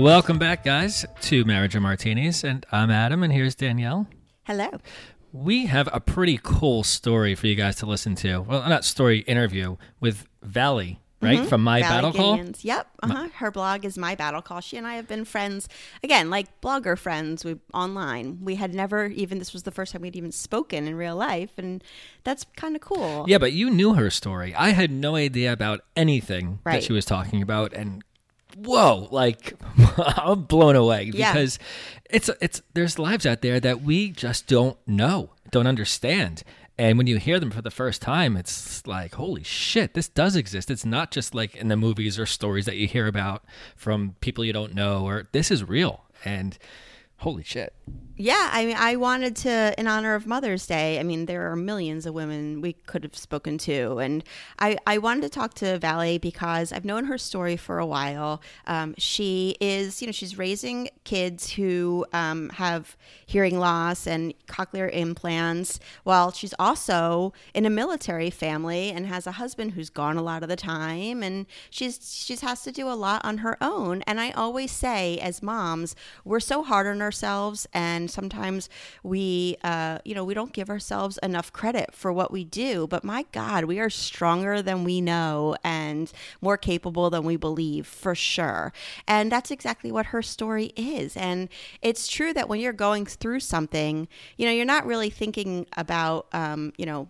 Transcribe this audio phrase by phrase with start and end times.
[0.00, 2.42] Welcome back, guys, to Marriage and Martinis.
[2.42, 4.06] And I'm Adam, and here's Danielle.
[4.44, 4.70] Hello.
[5.30, 8.40] We have a pretty cool story for you guys to listen to.
[8.40, 11.46] Well, not story, interview with Valli, right?
[11.46, 12.40] From My Valli Battle Call.
[12.62, 12.86] Yep.
[13.02, 13.28] Uh-huh.
[13.34, 14.62] Her blog is My Battle Call.
[14.62, 15.68] She and I have been friends,
[16.02, 18.38] again, like blogger friends we, online.
[18.40, 21.50] We had never even, this was the first time we'd even spoken in real life.
[21.58, 21.84] And
[22.24, 23.26] that's kind of cool.
[23.28, 24.54] Yeah, but you knew her story.
[24.54, 28.02] I had no idea about anything that she was talking about, and
[28.56, 29.54] whoa, like
[29.96, 31.32] I'm blown away Yeah.
[31.32, 31.58] because
[32.10, 36.42] it's it's there's lives out there that we just don't know, don't understand.
[36.78, 40.34] And when you hear them for the first time, it's like, holy shit, this does
[40.34, 40.70] exist.
[40.70, 43.44] It's not just like in the movies or stories that you hear about
[43.76, 46.04] from people you don't know, or this is real.
[46.24, 46.56] And
[47.18, 47.74] holy shit.
[48.22, 51.00] Yeah, I mean, I wanted to, in honor of Mother's Day.
[51.00, 54.22] I mean, there are millions of women we could have spoken to, and
[54.58, 58.42] I, I wanted to talk to Valli because I've known her story for a while.
[58.66, 64.92] Um, she is, you know, she's raising kids who um, have hearing loss and cochlear
[64.92, 70.22] implants, while she's also in a military family and has a husband who's gone a
[70.22, 74.02] lot of the time, and she's she's has to do a lot on her own.
[74.02, 78.68] And I always say, as moms, we're so hard on ourselves and sometimes
[79.02, 83.04] we uh, you know we don't give ourselves enough credit for what we do but
[83.04, 88.14] my god we are stronger than we know and more capable than we believe for
[88.14, 88.72] sure
[89.06, 91.48] and that's exactly what her story is and
[91.82, 96.26] it's true that when you're going through something you know you're not really thinking about
[96.32, 97.08] um, you know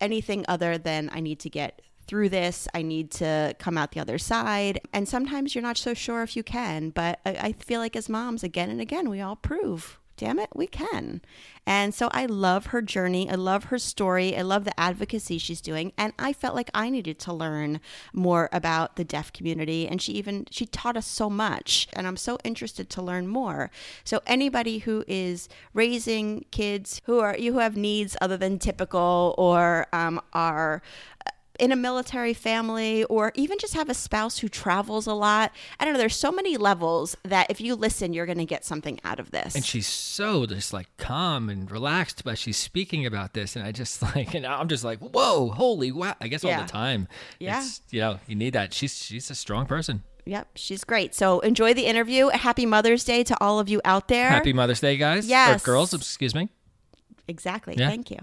[0.00, 2.68] anything other than I need to get through this.
[2.74, 4.80] I need to come out the other side.
[4.92, 8.08] And sometimes you're not so sure if you can, but I, I feel like as
[8.08, 9.98] moms, again and again, we all prove.
[10.16, 11.22] Damn it, we can.
[11.64, 13.30] And so I love her journey.
[13.30, 14.36] I love her story.
[14.36, 15.92] I love the advocacy she's doing.
[15.96, 17.80] And I felt like I needed to learn
[18.12, 19.86] more about the deaf community.
[19.86, 21.86] And she even she taught us so much.
[21.92, 23.70] And I'm so interested to learn more.
[24.02, 29.34] So anybody who is raising kids who are you who have needs other than typical
[29.38, 30.82] or um, are
[31.62, 35.52] in a military family or even just have a spouse who travels a lot.
[35.78, 35.98] I don't know.
[36.00, 39.30] There's so many levels that if you listen, you're going to get something out of
[39.30, 39.54] this.
[39.54, 43.70] And she's so just like calm and relaxed, but she's speaking about this, and I
[43.70, 46.16] just like, and I'm just like, whoa, holy wow!
[46.20, 47.06] I guess all the time,
[47.38, 47.60] Yeah.
[47.60, 48.74] it's, you know, you need that.
[48.74, 50.02] She's she's a strong person.
[50.26, 51.14] Yep, she's great.
[51.14, 52.28] So enjoy the interview.
[52.28, 54.28] Happy Mother's Day to all of you out there.
[54.28, 55.28] Happy Mother's Day, guys.
[55.28, 55.62] Yes.
[55.62, 55.94] or girls.
[55.94, 56.48] Excuse me.
[57.28, 57.76] Exactly.
[57.78, 57.88] Yeah.
[57.88, 58.18] Thank you.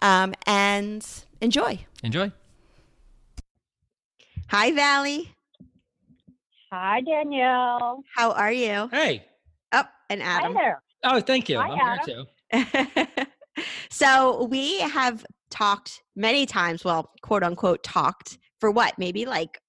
[0.00, 1.04] Um, and
[1.40, 1.80] enjoy.
[2.04, 2.30] Enjoy.
[4.48, 5.30] Hi, Valli.
[6.70, 8.02] Hi, Danielle.
[8.14, 8.88] How are you?
[8.92, 9.24] Hey.
[9.72, 10.32] Up and Adam.
[10.32, 10.54] Hi Adam.
[10.54, 10.82] there.
[11.04, 11.58] Oh, thank you.
[11.58, 13.24] Hi, I'm here too.
[13.90, 19.60] so we have talked many times, well, quote unquote, talked for what, maybe like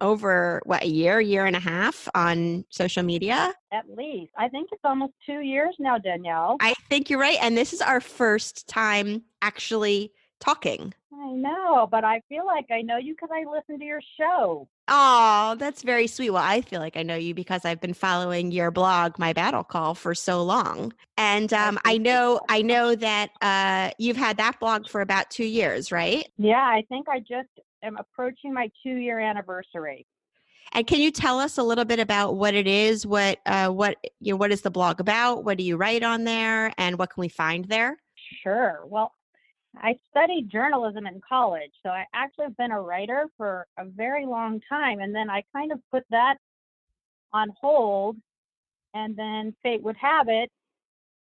[0.00, 3.52] over what, a year, year and a half on social media?
[3.72, 4.32] At least.
[4.36, 6.56] I think it's almost two years now, Danielle.
[6.60, 7.38] I think you're right.
[7.40, 10.12] And this is our first time actually
[10.44, 10.94] talking.
[11.12, 14.68] I know, but I feel like I know you because I listen to your show.
[14.88, 16.30] Oh, that's very sweet.
[16.30, 19.64] Well, I feel like I know you because I've been following your blog, My Battle
[19.64, 20.92] Call, for so long.
[21.16, 25.46] And um, I know, I know that uh, you've had that blog for about two
[25.46, 26.28] years, right?
[26.36, 27.48] Yeah, I think I just
[27.82, 30.06] am approaching my two year anniversary.
[30.72, 33.06] And can you tell us a little bit about what it is?
[33.06, 35.44] What, uh, what, you know, what is the blog about?
[35.44, 37.96] What do you write on there, and what can we find there?
[38.42, 38.82] Sure.
[38.86, 39.12] Well,
[39.82, 44.26] I studied journalism in college, so I actually have been a writer for a very
[44.26, 45.00] long time.
[45.00, 46.36] And then I kind of put that
[47.32, 48.16] on hold.
[48.94, 50.50] And then fate would have it,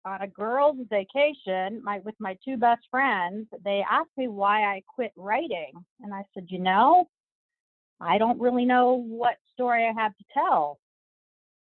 [0.05, 4.83] on a girls' vacation, my with my two best friends, they asked me why I
[4.93, 7.09] quit writing, and I said, you know,
[8.01, 10.79] I don't really know what story I have to tell.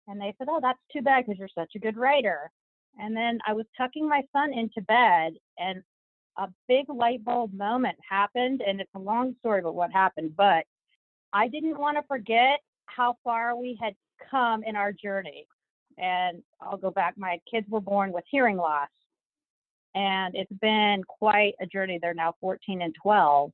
[0.07, 2.51] And they said, Oh, that's too bad because you're such a good writer.
[2.97, 5.81] And then I was tucking my son into bed, and
[6.37, 8.61] a big light bulb moment happened.
[8.65, 10.65] And it's a long story about what happened, but
[11.33, 13.95] I didn't want to forget how far we had
[14.29, 15.47] come in our journey.
[15.97, 18.89] And I'll go back, my kids were born with hearing loss.
[19.95, 21.99] And it's been quite a journey.
[22.01, 23.51] They're now 14 and 12.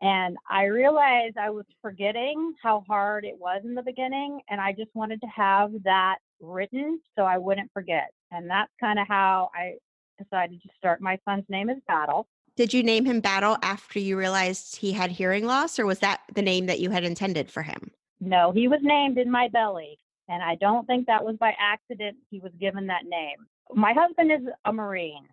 [0.00, 4.40] And I realized I was forgetting how hard it was in the beginning.
[4.50, 8.10] And I just wanted to have that written so I wouldn't forget.
[8.32, 9.74] And that's kind of how I
[10.22, 11.00] decided to start.
[11.00, 12.26] My son's name is Battle.
[12.56, 16.20] Did you name him Battle after you realized he had hearing loss, or was that
[16.34, 17.90] the name that you had intended for him?
[18.20, 19.98] No, he was named in my belly.
[20.28, 23.46] And I don't think that was by accident he was given that name.
[23.74, 25.26] My husband is a Marine,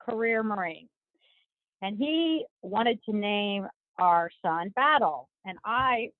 [0.00, 0.88] career Marine.
[1.82, 3.66] And he wanted to name
[3.98, 5.28] our son Battle.
[5.44, 6.10] And I,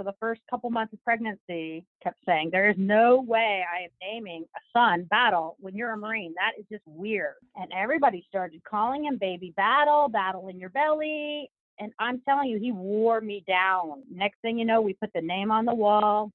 [0.00, 3.90] for the first couple months of pregnancy, kept saying, There is no way I am
[4.00, 6.32] naming a son Battle when you're a Marine.
[6.36, 7.34] That is just weird.
[7.56, 11.50] And everybody started calling him Baby Battle, Battle in your belly.
[11.78, 14.02] And I'm telling you, he wore me down.
[14.10, 16.32] Next thing you know, we put the name on the wall,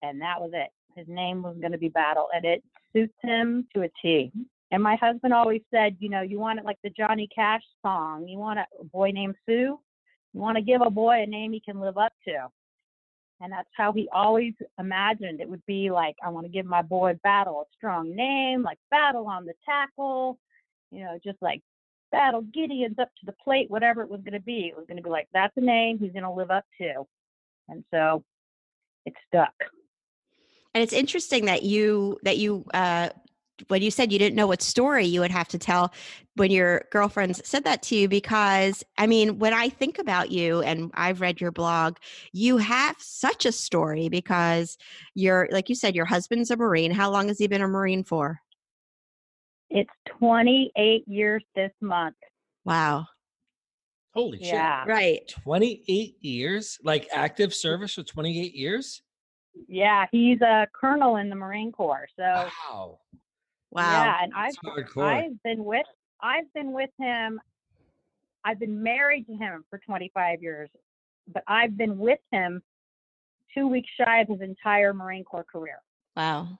[0.00, 0.70] and that was it.
[0.98, 2.64] His name was going to be Battle, and it
[2.94, 4.32] suits him to a T.
[4.70, 8.26] And my husband always said, you know, you want it like the Johnny Cash song.
[8.26, 9.78] You want a boy named Sue.
[10.32, 12.48] You want to give a boy a name he can live up to.
[13.40, 16.82] And that's how he always imagined it would be like, I want to give my
[16.82, 20.38] boy Battle a strong name, like Battle on the tackle,
[20.90, 21.60] you know, just like
[22.12, 24.66] Battle Gideon's up to the plate, whatever it was going to be.
[24.66, 27.06] It was going to be like, that's a name he's going to live up to.
[27.68, 28.24] And so
[29.04, 29.54] it stuck.
[30.74, 33.08] And it's interesting that you that you uh,
[33.68, 35.92] when you said you didn't know what story you would have to tell
[36.34, 40.60] when your girlfriends said that to you because i mean when i think about you
[40.62, 41.96] and i've read your blog
[42.32, 44.76] you have such a story because
[45.14, 48.04] you're like you said your husband's a marine how long has he been a marine
[48.04, 48.38] for
[49.70, 52.16] it's 28 years this month
[52.64, 53.06] wow
[54.14, 54.88] Holy yeah shit.
[54.88, 56.78] right 28 years?
[56.82, 59.02] Like active service for 28 years?
[59.68, 62.98] yeah he's a colonel in the marine corps so Wow.
[63.76, 64.54] Wow Yeah, and I've.
[64.98, 65.86] I've been with
[66.20, 67.40] I've been with him.
[68.44, 70.70] I've been married to him for 25 years,
[71.32, 72.62] but I've been with him
[73.54, 75.78] two weeks shy of his entire Marine Corps career.
[76.16, 76.58] Wow.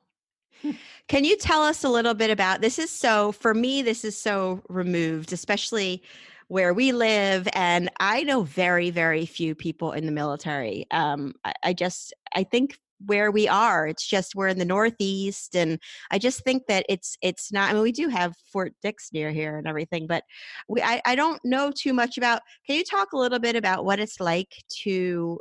[1.09, 2.79] Can you tell us a little bit about this?
[2.79, 6.03] Is so for me, this is so removed, especially
[6.49, 7.49] where we live.
[7.55, 10.87] And I know very, very few people in the military.
[10.91, 15.55] Um, I, I just, I think where we are, it's just we're in the Northeast,
[15.55, 15.79] and
[16.11, 17.71] I just think that it's it's not.
[17.71, 20.25] I mean, we do have Fort Dix near here and everything, but
[20.69, 22.43] we I, I don't know too much about.
[22.67, 25.41] Can you talk a little bit about what it's like to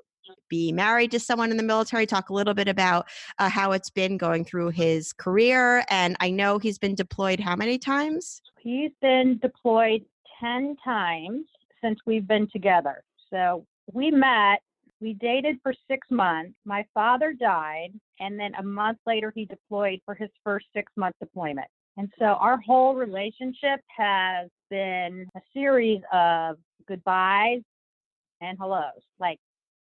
[0.50, 2.06] be married to someone in the military?
[2.06, 3.08] Talk a little bit about
[3.40, 5.84] uh, how it's been going through his career.
[5.90, 8.42] And I know he's been deployed how many times?
[8.60, 10.04] He's been deployed
[10.40, 11.46] 10 times
[11.82, 13.04] since we've been together.
[13.30, 14.62] So we met,
[15.02, 16.54] we dated for six months.
[16.66, 21.16] My father died, and then a month later, he deployed for his first six month
[21.20, 21.68] deployment.
[21.98, 26.58] And so our whole relationship has been a series of
[26.88, 27.62] goodbyes
[28.42, 29.02] and hellos.
[29.20, 29.40] Like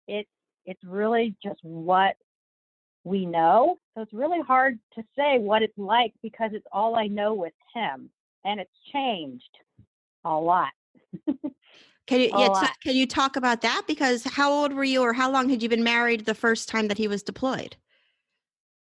[0.07, 0.27] it,
[0.65, 2.15] it's really just what
[3.03, 3.77] we know.
[3.93, 7.53] So it's really hard to say what it's like because it's all I know with
[7.73, 8.09] him,
[8.43, 9.43] and it's changed
[10.25, 10.71] a lot.
[12.07, 12.79] Can you yeah, oh, so lot.
[12.83, 13.83] can you talk about that?
[13.87, 16.87] Because how old were you, or how long had you been married the first time
[16.87, 17.75] that he was deployed?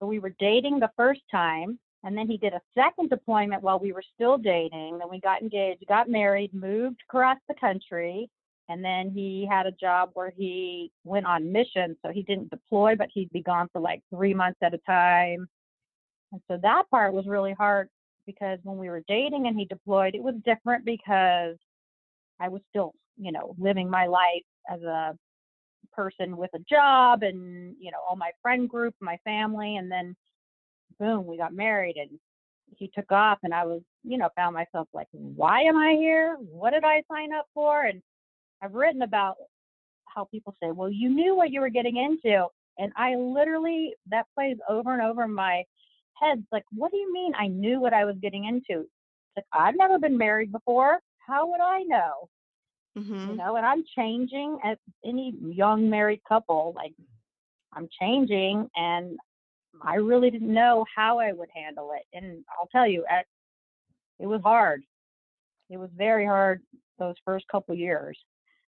[0.01, 3.79] So we were dating the first time, and then he did a second deployment while
[3.79, 4.99] we were still dating.
[4.99, 8.29] Then we got engaged, got married, moved across the country,
[8.69, 11.97] and then he had a job where he went on mission.
[12.05, 15.49] So he didn't deploy, but he'd be gone for like three months at a time.
[16.33, 17.89] And so that part was really hard
[18.27, 21.57] because when we were dating and he deployed, it was different because
[22.41, 25.17] I was still, you know, living my life as a
[25.93, 29.77] person with a job and, you know, all my friend group, my family.
[29.77, 30.17] And then
[30.99, 32.11] boom, we got married and
[32.77, 36.37] he took off and I was, you know, found myself like, why am I here?
[36.41, 37.85] What did I sign up for?
[37.85, 38.03] And
[38.63, 39.37] I've written about
[40.07, 42.47] how people say, well, you knew what you were getting into.
[42.79, 45.63] And I literally, that plays over and over in my
[46.21, 46.39] head.
[46.39, 48.81] It's like, what do you mean I knew what I was getting into?
[48.81, 50.99] It's like, I've never been married before.
[51.27, 52.29] How would I know?
[52.97, 53.31] Mm-hmm.
[53.31, 56.73] You know, and I'm changing as any young married couple.
[56.77, 56.93] Like,
[57.73, 59.19] I'm changing and
[59.83, 62.07] I really didn't know how I would handle it.
[62.17, 63.27] And I'll tell you, at,
[64.19, 64.83] it was hard.
[65.71, 66.63] It was very hard
[66.99, 68.17] those first couple years.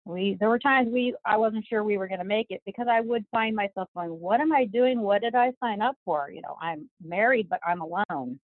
[0.06, 2.88] we there were times we I wasn't sure we were going to make it because
[2.90, 5.02] I would find myself going, "What am I doing?
[5.02, 8.40] What did I sign up for?" You know, I'm married, but I'm alone.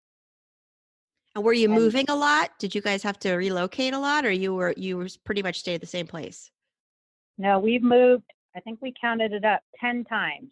[1.35, 2.59] And were you And- moving a lot?
[2.59, 5.59] Did you guys have to relocate a lot, or you were you were pretty much
[5.61, 6.51] stayed the same place?
[7.39, 8.25] No, we've moved.
[8.57, 10.49] I think we counted it up ten times.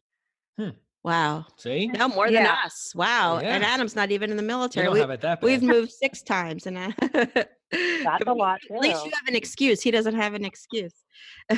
[1.04, 2.92] Wow, See, you no more than us.
[2.94, 4.88] Wow, and Adam's not even in the military.
[4.88, 6.92] We, have that we've moved six times, and I,
[7.70, 9.80] That's a lot At least you have an excuse.
[9.80, 10.92] He doesn't have an excuse.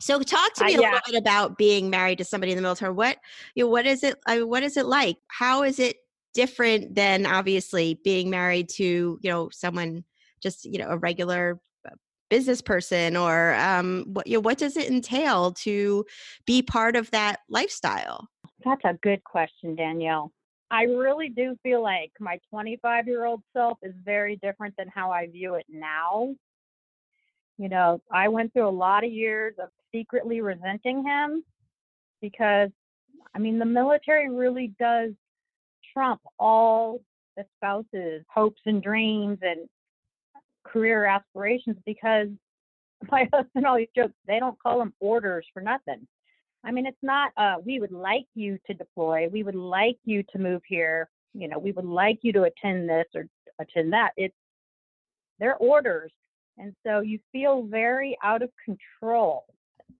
[0.00, 0.90] so talk to Uh, me a yeah.
[0.92, 2.92] little bit about being married to somebody in the military.
[2.92, 3.18] What
[3.54, 4.16] you know, what is it?
[4.26, 5.16] I mean, what is it like?
[5.28, 5.96] How is it
[6.34, 10.04] different than obviously being married to you know someone
[10.42, 11.94] just you know a regular uh,
[12.28, 16.04] business person or um what you know, what does it entail to
[16.46, 18.28] be part of that lifestyle?
[18.64, 20.32] That's a good question, Danielle.
[20.70, 25.10] I really do feel like my 25 year old self is very different than how
[25.10, 26.34] I view it now.
[27.58, 31.44] You know, I went through a lot of years of secretly resenting him
[32.20, 32.70] because,
[33.34, 35.12] I mean, the military really does
[35.94, 37.00] trump all
[37.36, 39.68] the spouse's hopes and dreams and
[40.64, 42.28] career aspirations because
[43.10, 46.06] my husband always jokes they don't call them orders for nothing.
[46.64, 49.28] I mean, it's not, uh, we would like you to deploy.
[49.30, 51.10] We would like you to move here.
[51.34, 53.26] You know, we would like you to attend this or
[53.58, 54.12] attend that.
[54.16, 54.34] It's,
[55.38, 56.10] they're orders.
[56.56, 59.44] And so you feel very out of control.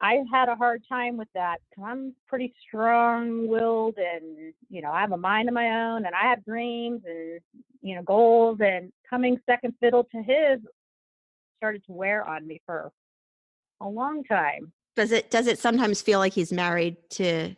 [0.00, 4.90] I had a hard time with that because I'm pretty strong willed and, you know,
[4.90, 7.40] I have a mind of my own and I have dreams and,
[7.80, 10.60] you know, goals and coming second fiddle to his
[11.58, 12.92] started to wear on me for
[13.80, 14.72] a long time.
[14.96, 17.54] Does it does it sometimes feel like he's married to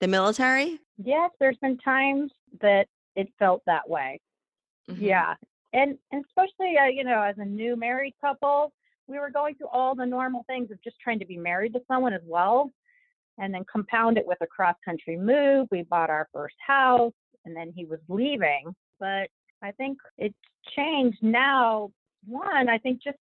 [0.00, 0.80] the military?
[1.02, 4.20] Yes, there's been times that it felt that way.
[4.90, 5.00] Mhm.
[5.00, 5.34] Yeah.
[5.72, 8.72] And, and especially, uh, you know, as a new married couple,
[9.06, 11.80] we were going through all the normal things of just trying to be married to
[11.88, 12.72] someone as well.
[13.38, 15.66] And then compound it with a cross country move.
[15.70, 17.12] We bought our first house
[17.44, 18.74] and then he was leaving.
[19.00, 19.28] But
[19.62, 20.34] I think it's
[20.76, 21.90] changed now.
[22.26, 23.18] One, I think just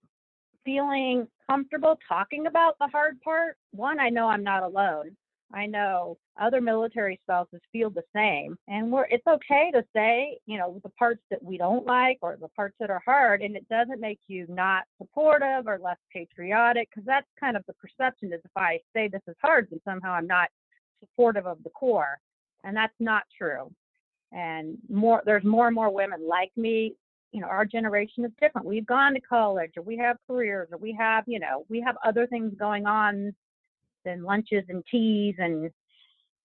[0.63, 3.57] feeling comfortable talking about the hard part.
[3.71, 5.17] One, I know I'm not alone.
[5.53, 8.57] I know other military spouses feel the same.
[8.67, 12.37] And we're it's okay to say, you know, the parts that we don't like or
[12.41, 16.89] the parts that are hard and it doesn't make you not supportive or less patriotic
[16.89, 20.13] because that's kind of the perception is if I say this is hard then somehow
[20.13, 20.49] I'm not
[20.99, 22.17] supportive of the Corps.
[22.63, 23.71] And that's not true.
[24.31, 26.95] And more there's more and more women like me.
[27.31, 28.67] You know, our generation is different.
[28.67, 31.95] We've gone to college or we have careers or we have, you know, we have
[32.03, 33.33] other things going on
[34.05, 35.69] than lunches and teas and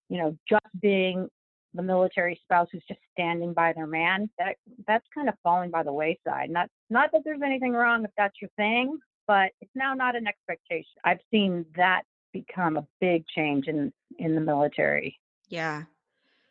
[0.09, 1.29] you know just being
[1.75, 5.83] the military spouse who's just standing by their man that that's kind of falling by
[5.83, 6.51] the wayside.
[6.51, 8.99] Not not that there's anything wrong if that's your thing
[9.29, 10.91] but it's now not an expectation.
[11.05, 15.21] I've seen that become a big change in in the military.
[15.49, 15.85] Yeah.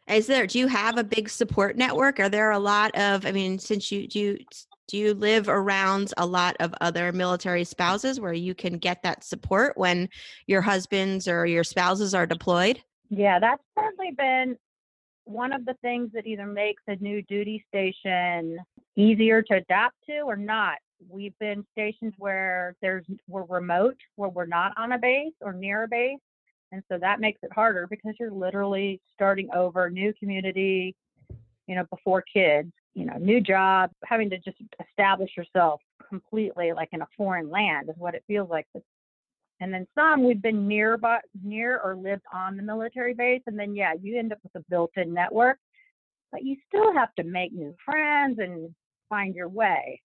[0.08, 2.20] Is there do you have a big support network?
[2.20, 4.40] Are there a lot of I mean, since you do you
[4.88, 9.24] do you live around a lot of other military spouses where you can get that
[9.24, 10.08] support when
[10.46, 12.82] your husbands or your spouses are deployed?
[13.10, 14.58] Yeah, that's certainly been
[15.26, 18.60] one of the things that either makes a new duty station
[18.96, 20.78] easier to adapt to or not.
[21.10, 25.84] We've been stations where there's we're remote, where we're not on a base or near
[25.84, 26.18] a base.
[26.72, 30.96] And so that makes it harder because you're literally starting over, new community,
[31.68, 34.58] you know, before kids, you know, new job, having to just
[34.90, 38.66] establish yourself completely like in a foreign land is what it feels like
[39.60, 43.58] and then some we've been near nearby, near or lived on the military base, and
[43.58, 45.58] then yeah, you end up with a built-in network,
[46.32, 48.74] but you still have to make new friends and
[49.10, 50.02] find your way.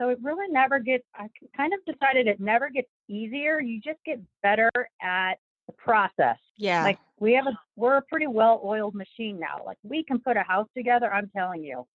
[0.00, 1.04] So it really never gets.
[1.14, 3.60] I kind of decided it never gets easier.
[3.60, 4.70] You just get better
[5.02, 5.34] at
[5.66, 6.36] the process.
[6.56, 6.82] Yeah.
[6.82, 9.62] Like we have a, we're a pretty well-oiled machine now.
[9.64, 11.12] Like we can put a house together.
[11.12, 11.86] I'm telling you,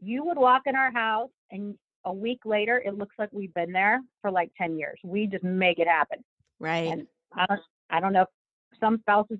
[0.00, 3.72] you would walk in our house and a week later, it looks like we've been
[3.72, 4.98] there for like 10 years.
[5.04, 6.18] We just make it happen.
[6.58, 6.88] right.
[6.88, 7.60] And I don't,
[7.90, 8.28] I don't know if
[8.80, 9.38] some spouses,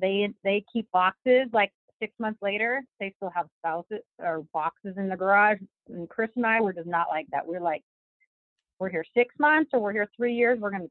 [0.00, 1.70] they, they keep boxes like
[2.00, 5.58] six months later, they still have spouses or boxes in the garage.
[5.88, 7.46] And Chris and I were just not like that.
[7.46, 7.82] We're like,
[8.80, 10.58] we're here six months or we're here three years.
[10.58, 10.90] We're going to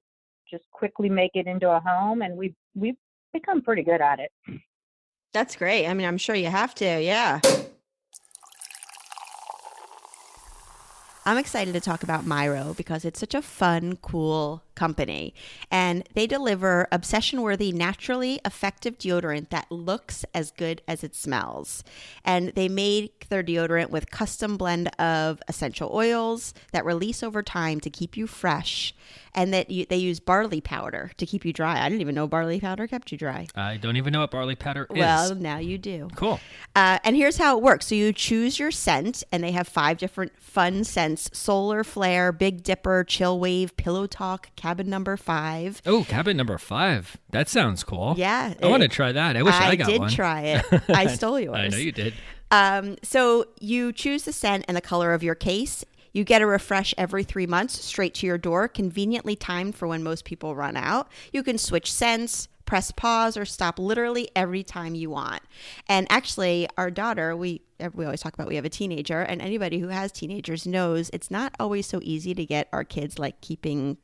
[0.51, 2.21] just quickly make it into a home.
[2.21, 2.97] And we, we've
[3.33, 4.31] become pretty good at it.
[5.33, 5.87] That's great.
[5.87, 7.01] I mean, I'm sure you have to.
[7.01, 7.39] Yeah.
[11.23, 15.35] I'm excited to talk about Myro because it's such a fun, cool company.
[15.69, 21.83] And they deliver obsession worthy, naturally effective deodorant that looks as good as it smells.
[22.25, 27.79] And they make their deodorant with custom blend of essential oils that release over time
[27.81, 28.95] to keep you fresh.
[29.33, 31.79] And that you, they use barley powder to keep you dry.
[31.83, 33.47] I didn't even know barley powder kept you dry.
[33.55, 34.97] I don't even know what barley powder is.
[34.97, 36.09] Well, now you do.
[36.15, 36.39] cool.
[36.75, 37.87] Uh, and here's how it works.
[37.87, 42.63] So you choose your scent, and they have five different fun scents: Solar Flare, Big
[42.63, 45.81] Dipper, Chill Wave, Pillow Talk, Cabin Number Five.
[45.85, 47.17] Oh, cabin number five.
[47.29, 48.15] That sounds cool.
[48.17, 49.37] Yeah, I want to try that.
[49.37, 50.09] I wish I, got did one.
[50.09, 50.65] try it.
[50.89, 51.57] I stole yours.
[51.57, 52.13] I know you did.
[52.51, 55.85] Um, so you choose the scent and the color of your case.
[56.13, 60.03] You get a refresh every three months straight to your door, conveniently timed for when
[60.03, 61.09] most people run out.
[61.31, 65.41] You can switch scents, press pause, or stop literally every time you want.
[65.87, 67.61] And actually, our daughter, we
[67.93, 71.31] we always talk about we have a teenager, and anybody who has teenagers knows it's
[71.31, 73.97] not always so easy to get our kids like keeping,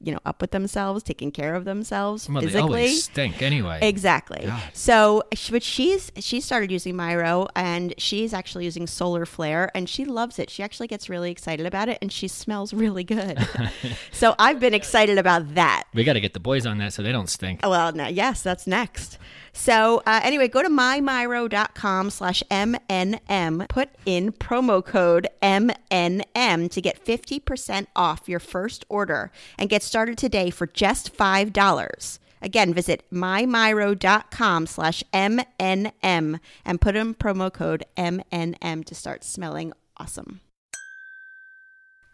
[0.00, 2.88] you know, up with themselves, taking care of themselves Well, they physically.
[2.88, 3.78] stink anyway.
[3.82, 4.42] Exactly.
[4.46, 4.62] God.
[4.72, 10.04] So, but she's she started using Myro, and she's actually using Solar Flare, and she
[10.04, 10.50] loves it.
[10.50, 13.38] She actually gets really excited about it, and she smells really good.
[14.12, 15.84] so I've been excited about that.
[15.94, 17.60] we got to get the boys on that so they don't stink.
[17.62, 19.18] Well, no, yes, that's next.
[19.54, 23.68] So uh, anyway, go to mymyro.com slash MNM.
[23.68, 30.18] Put in promo code MNM to get 50% off your first order and get started
[30.18, 32.18] today for just $5.
[32.42, 40.40] Again, visit mymyro.com slash MNM and put in promo code MNM to start smelling awesome.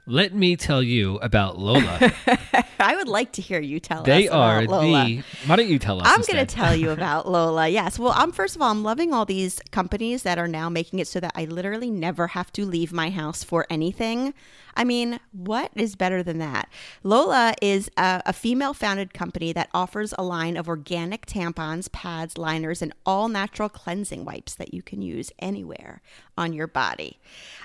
[0.07, 2.13] Let me tell you about Lola.
[2.81, 5.05] I would like to hear you tell they us are about Lola.
[5.05, 5.23] the.
[5.47, 6.07] Why don't you tell us?
[6.09, 7.69] I'm going to tell you about Lola.
[7.69, 7.99] Yes.
[7.99, 11.07] Well, I'm first of all, I'm loving all these companies that are now making it
[11.07, 14.35] so that I literally never have to leave my house for anything.
[14.77, 16.69] I mean, what is better than that?
[17.03, 22.39] Lola is a, a female founded company that offers a line of organic tampons, pads,
[22.39, 26.03] liners, and all natural cleansing wipes that you can use anywhere
[26.37, 27.19] on your body.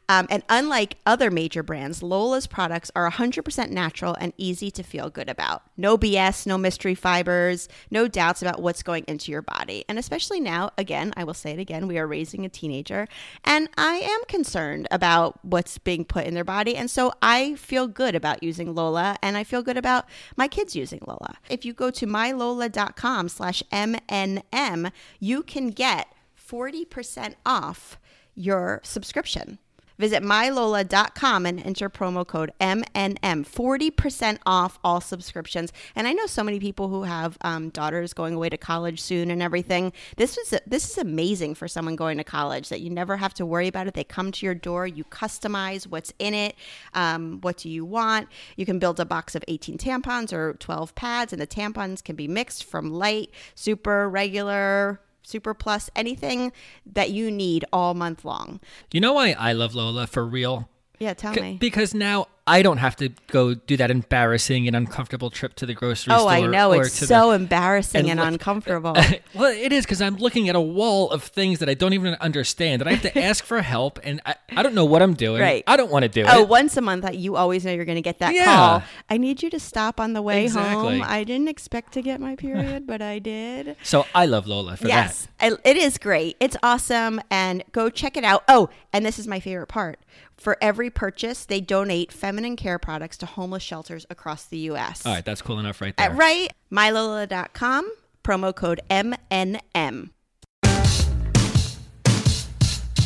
[0.08, 5.10] Um, and unlike other major brands, Lola's products are 100% natural and easy to feel
[5.10, 5.64] good about.
[5.78, 9.84] No BS, no mystery fibers, no doubts about what's going into your body.
[9.90, 13.08] And especially now, again, I will say it again, we are raising a teenager,
[13.44, 16.76] and I am concerned about what's being put in their body.
[16.76, 20.05] And so I feel good about using Lola, and I feel good about
[20.38, 21.36] my kids using Lola.
[21.49, 26.08] If you go to mylola.com slash MNM, you can get
[26.39, 27.99] 40% off
[28.34, 29.60] your subscription.
[29.97, 33.15] Visit mylola.com and enter promo code MNM.
[33.45, 35.71] 40% off all subscriptions.
[35.95, 39.31] And I know so many people who have um, daughters going away to college soon
[39.31, 39.93] and everything.
[40.17, 43.45] This was this is amazing for someone going to college that you never have to
[43.45, 43.93] worry about it.
[43.93, 46.55] They come to your door, you customize what's in it,
[46.93, 48.27] um, what do you want.
[48.55, 52.15] You can build a box of 18 tampons or 12 pads, and the tampons can
[52.15, 56.52] be mixed from light, super, regular, super plus, anything
[56.86, 58.60] that you need all month long.
[58.92, 60.70] You know why I love Lola for real?
[60.99, 61.58] Yeah, tell C- me.
[61.60, 65.73] Because now I don't have to go do that embarrassing and uncomfortable trip to the
[65.73, 66.29] grocery Oh, store.
[66.29, 66.73] Oh, I know.
[66.73, 68.93] or It's so the, embarrassing and and, look- uncomfortable.
[69.34, 72.13] well, it is because I'm looking at a wall of things that I don't even
[72.21, 75.15] understand, and I have to ask for help, and I, I don't know what I'm
[75.15, 75.41] doing.
[75.41, 75.63] Right.
[75.65, 76.36] I don't want to do Oh, it.
[76.36, 78.45] Oh, once a month, you always know you're going to get that Yeah.
[78.45, 78.84] call.
[79.10, 80.99] I need you to stop on the way Exactly.
[80.99, 81.03] home.
[81.03, 83.75] I didn't expect to get my period, but I did.
[83.86, 85.51] So I love Lola for yes, that.
[85.51, 86.38] Yes, it is great.
[86.39, 88.43] It's awesome, and go check it out.
[88.47, 89.99] Oh, and this is my favorite part.
[90.38, 95.06] For every purchase, they donate feminine care products to homeless shelters across the U.S.
[95.06, 96.12] All right, that's cool enough right there.
[96.12, 96.52] right?
[96.71, 97.89] MyLola.com,
[98.24, 100.10] promo code MNM.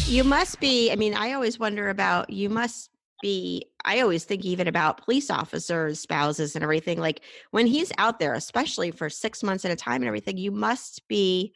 [0.07, 2.89] You must be, I mean, I always wonder about, you must
[3.21, 6.97] be, I always think even about police officers, spouses, and everything.
[6.99, 10.51] Like when he's out there, especially for six months at a time and everything, you
[10.51, 11.53] must be,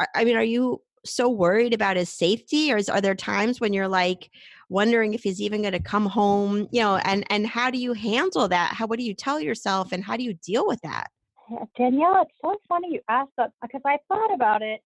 [0.00, 3.60] I- I mean, are you so worried about his safety or is, are there times
[3.60, 4.30] when you're like
[4.68, 7.92] wondering if he's even going to come home you know and and how do you
[7.92, 11.08] handle that how what do you tell yourself and how do you deal with that
[11.52, 14.80] eh, Danielle, it's so funny you asked that because I thought about it,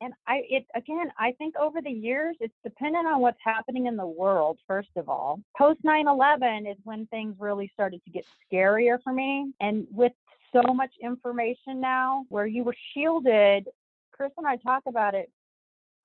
[0.00, 1.10] and I it again.
[1.18, 4.58] I think over the years, it's dependent on what's happening in the world.
[4.66, 9.52] First of all, post 9/11 is when things really started to get scarier for me,
[9.60, 10.12] and with
[10.52, 13.68] so much information now, where you were shielded.
[14.12, 15.30] Chris and I talk about it.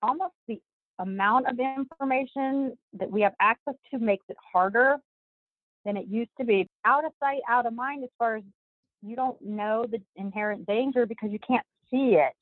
[0.01, 0.61] Almost the
[0.99, 4.97] amount of information that we have access to makes it harder
[5.85, 6.67] than it used to be.
[6.85, 8.43] Out of sight, out of mind, as far as
[9.01, 12.33] you don't know the inherent danger because you can't see it.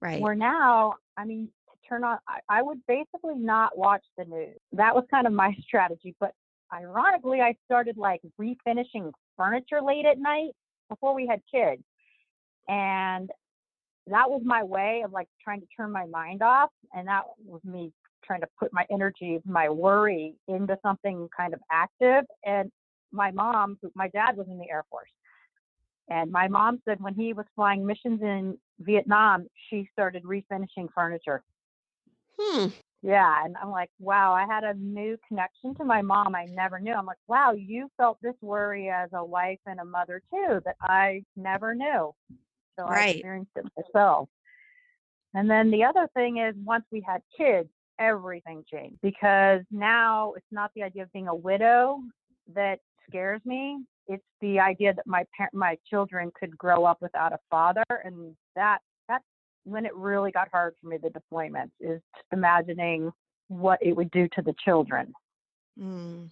[0.00, 4.24] right Where now, I mean, to turn on, I, I would basically not watch the
[4.24, 4.58] news.
[4.72, 6.14] That was kind of my strategy.
[6.20, 6.32] But
[6.72, 10.52] ironically, I started like refinishing furniture late at night
[10.88, 11.82] before we had kids.
[12.68, 13.30] And
[14.10, 16.70] that was my way of like trying to turn my mind off.
[16.92, 17.92] And that was me
[18.24, 22.24] trying to put my energy, my worry into something kind of active.
[22.44, 22.70] And
[23.12, 25.10] my mom, my dad was in the Air Force.
[26.08, 31.42] And my mom said when he was flying missions in Vietnam, she started refinishing furniture.
[32.38, 32.66] Hmm.
[33.02, 33.44] Yeah.
[33.44, 36.92] And I'm like, wow, I had a new connection to my mom I never knew.
[36.92, 40.76] I'm like, wow, you felt this worry as a wife and a mother too that
[40.82, 42.12] I never knew.
[42.80, 43.16] So I Right.
[43.16, 44.28] experienced it myself.
[45.34, 50.50] And then the other thing is once we had kids, everything changed because now it's
[50.50, 52.02] not the idea of being a widow
[52.54, 53.84] that scares me.
[54.08, 58.34] It's the idea that my par- my children could grow up without a father, and
[58.56, 59.24] that that's
[59.64, 60.96] when it really got hard for me.
[60.96, 63.12] The deployments is just imagining
[63.48, 65.12] what it would do to the children.
[65.78, 66.30] Mm.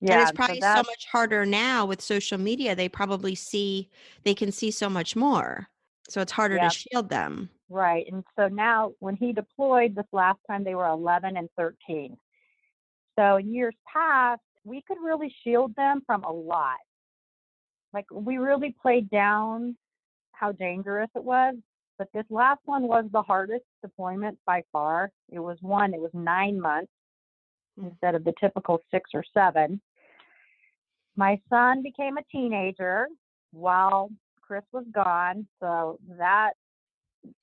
[0.00, 2.74] Yeah, and it's probably so that's- much harder now with social media.
[2.74, 3.88] They probably see,
[4.24, 5.68] they can see so much more.
[6.08, 6.68] So it's harder Yeah.
[6.68, 7.50] to shield them.
[7.68, 8.06] Right.
[8.10, 12.16] And so now when he deployed this last time, they were 11 and 13.
[13.18, 16.78] So in years past, we could really shield them from a lot.
[17.92, 19.76] Like we really played down
[20.32, 21.54] how dangerous it was.
[21.96, 25.10] But this last one was the hardest deployment by far.
[25.30, 26.90] It was one, it was nine months
[27.80, 27.90] Mm.
[27.90, 29.80] instead of the typical six or seven.
[31.16, 33.08] My son became a teenager
[33.52, 34.10] while
[34.46, 35.46] Chris was gone.
[35.60, 36.52] So that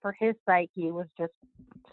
[0.02, 1.34] for his psyche was just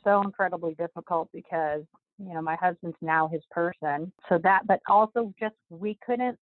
[0.04, 1.82] so incredibly difficult because
[2.18, 6.38] you know my husband's now his person so that but also just we couldn't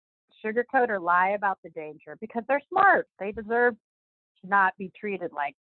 [0.44, 3.74] sugarcoat or lie about the danger because they're smart they deserve
[4.40, 5.54] to not be treated like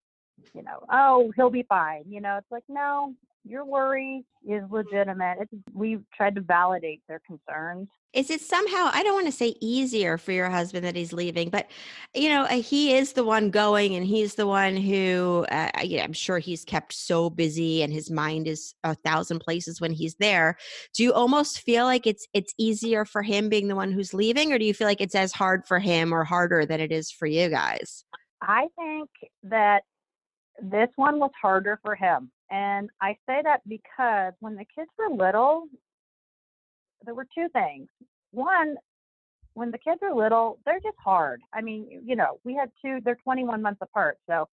[0.54, 5.38] you know oh he'll be fine you know it's like no your worry is legitimate
[5.40, 9.54] it's we tried to validate their concerns Is it somehow, I don't want to say
[9.60, 11.70] easier for your husband that he's leaving, but
[12.12, 16.12] you know, uh, he is the one going and he's the one who, uh, I'm
[16.12, 20.56] sure he's kept so busy and his mind is a thousand places when he's there.
[20.92, 24.52] Do you almost feel like it's it's easier for him being the one who's leaving,
[24.52, 27.12] or do you feel like it's as hard for him or harder than it is
[27.12, 28.04] for you guys?
[28.42, 29.08] I think
[29.44, 29.84] that
[30.62, 32.30] this one was harder for him.
[32.50, 35.66] And I say that because when the kids were little,
[37.04, 37.88] there were two things.
[38.32, 38.76] One,
[39.54, 41.40] when the kids are little, they're just hard.
[41.52, 44.18] I mean, you know, we had two, they're 21 months apart.
[44.28, 44.48] So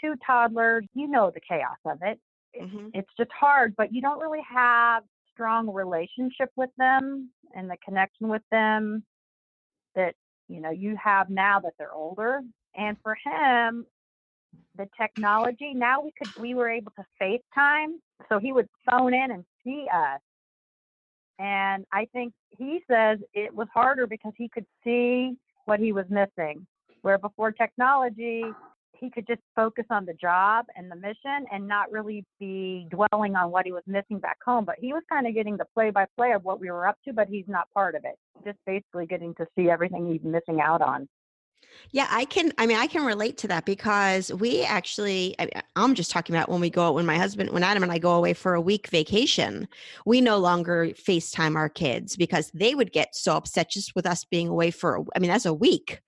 [0.00, 2.20] two toddlers, you know the chaos of it.
[2.58, 2.90] Mhm.
[2.94, 8.28] It's just hard, but you don't really have strong relationship with them and the connection
[8.28, 9.04] with them
[9.94, 10.14] that,
[10.48, 12.42] you know, you have now that they're older.
[12.74, 13.86] And for him,
[14.76, 17.94] the technology now we could we were able to FaceTime,
[18.28, 20.20] so he would phone in and see us.
[21.38, 26.06] And I think he says it was harder because he could see what he was
[26.08, 26.66] missing.
[27.02, 28.44] Where before technology,
[28.98, 33.36] he could just focus on the job and the mission and not really be dwelling
[33.36, 34.64] on what he was missing back home.
[34.64, 36.96] But he was kind of getting the play by play of what we were up
[37.04, 38.16] to, but he's not part of it.
[38.44, 41.08] Just basically getting to see everything he's missing out on.
[41.92, 42.52] Yeah, I can.
[42.58, 46.48] I mean, I can relate to that because we actually, I, I'm just talking about
[46.48, 48.88] when we go, when my husband, when Adam and I go away for a week
[48.88, 49.68] vacation,
[50.04, 54.24] we no longer FaceTime our kids because they would get so upset just with us
[54.24, 56.00] being away for, I mean, that's a week.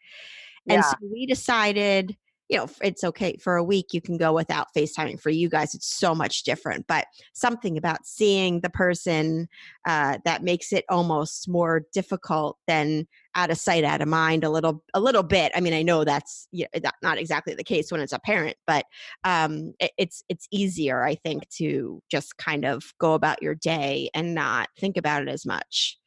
[0.69, 0.91] And Yeah.
[0.91, 2.17] so we decided,
[2.49, 3.87] you know, it's okay for a week.
[3.93, 5.21] You can go without FaceTiming.
[5.21, 6.87] For you guys, it's so much different.
[6.87, 9.49] But something about seeing the person
[9.85, 14.45] uh, that makes it almost more difficult than out of sight, out of mind.
[14.45, 15.51] A little, a little bit.
[15.55, 18.57] I mean, I know that's you know, not exactly the case when it's a parent,
[18.67, 18.85] but
[19.25, 24.09] um, it, it's it's easier, I think, to just kind of go about your day
[24.15, 25.99] and not think about it as much.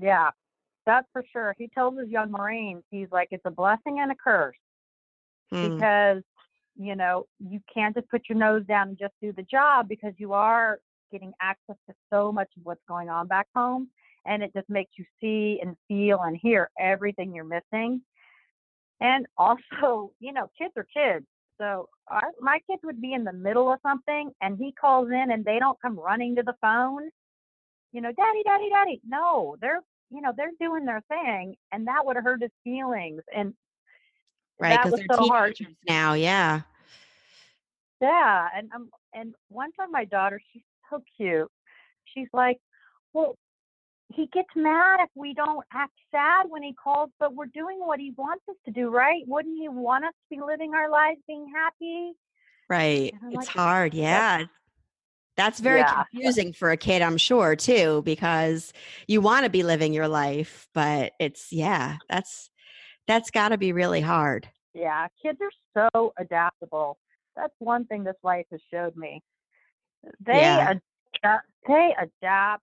[0.00, 0.30] Yeah,
[0.86, 1.54] that's for sure.
[1.56, 4.56] He tells his young Marines, he's like, it's a blessing and a curse
[5.52, 5.74] Mm.
[5.74, 6.22] because,
[6.76, 10.14] you know, you can't just put your nose down and just do the job because
[10.18, 10.78] you are
[11.12, 13.88] getting access to so much of what's going on back home.
[14.26, 18.02] And it just makes you see and feel and hear everything you're missing.
[19.00, 21.26] And also, you know, kids are kids.
[21.58, 25.30] So our, my kids would be in the middle of something and he calls in
[25.30, 27.10] and they don't come running to the phone
[27.92, 29.00] you know, daddy, daddy, daddy.
[29.06, 31.56] No, they're, you know, they're doing their thing.
[31.72, 33.22] And that would hurt his feelings.
[33.34, 33.54] And
[34.60, 35.56] right, because they're so hard.
[35.88, 36.14] now.
[36.14, 36.60] Yeah.
[38.00, 38.48] yeah.
[38.54, 41.50] And, um, and one time my daughter, she's so cute.
[42.14, 42.58] She's like,
[43.12, 43.36] well,
[44.12, 48.00] he gets mad if we don't act sad when he calls, but we're doing what
[48.00, 49.22] he wants us to do, right?
[49.26, 52.12] Wouldn't he want us to be living our lives being happy?
[52.68, 53.14] Right.
[53.30, 53.94] It's like, hard.
[53.94, 54.44] Yeah.
[55.36, 56.04] That's very Yeah.
[56.12, 58.72] confusing for a kid, I'm sure, too, because
[59.06, 62.49] you want to be living your life, but it's yeah, that's
[63.10, 64.48] that's got to be really hard.
[64.72, 66.96] Yeah, kids are so adaptable.
[67.34, 69.20] That's one thing this life has showed me.
[70.24, 70.78] They Yeah.
[71.24, 72.62] adapt, they adapt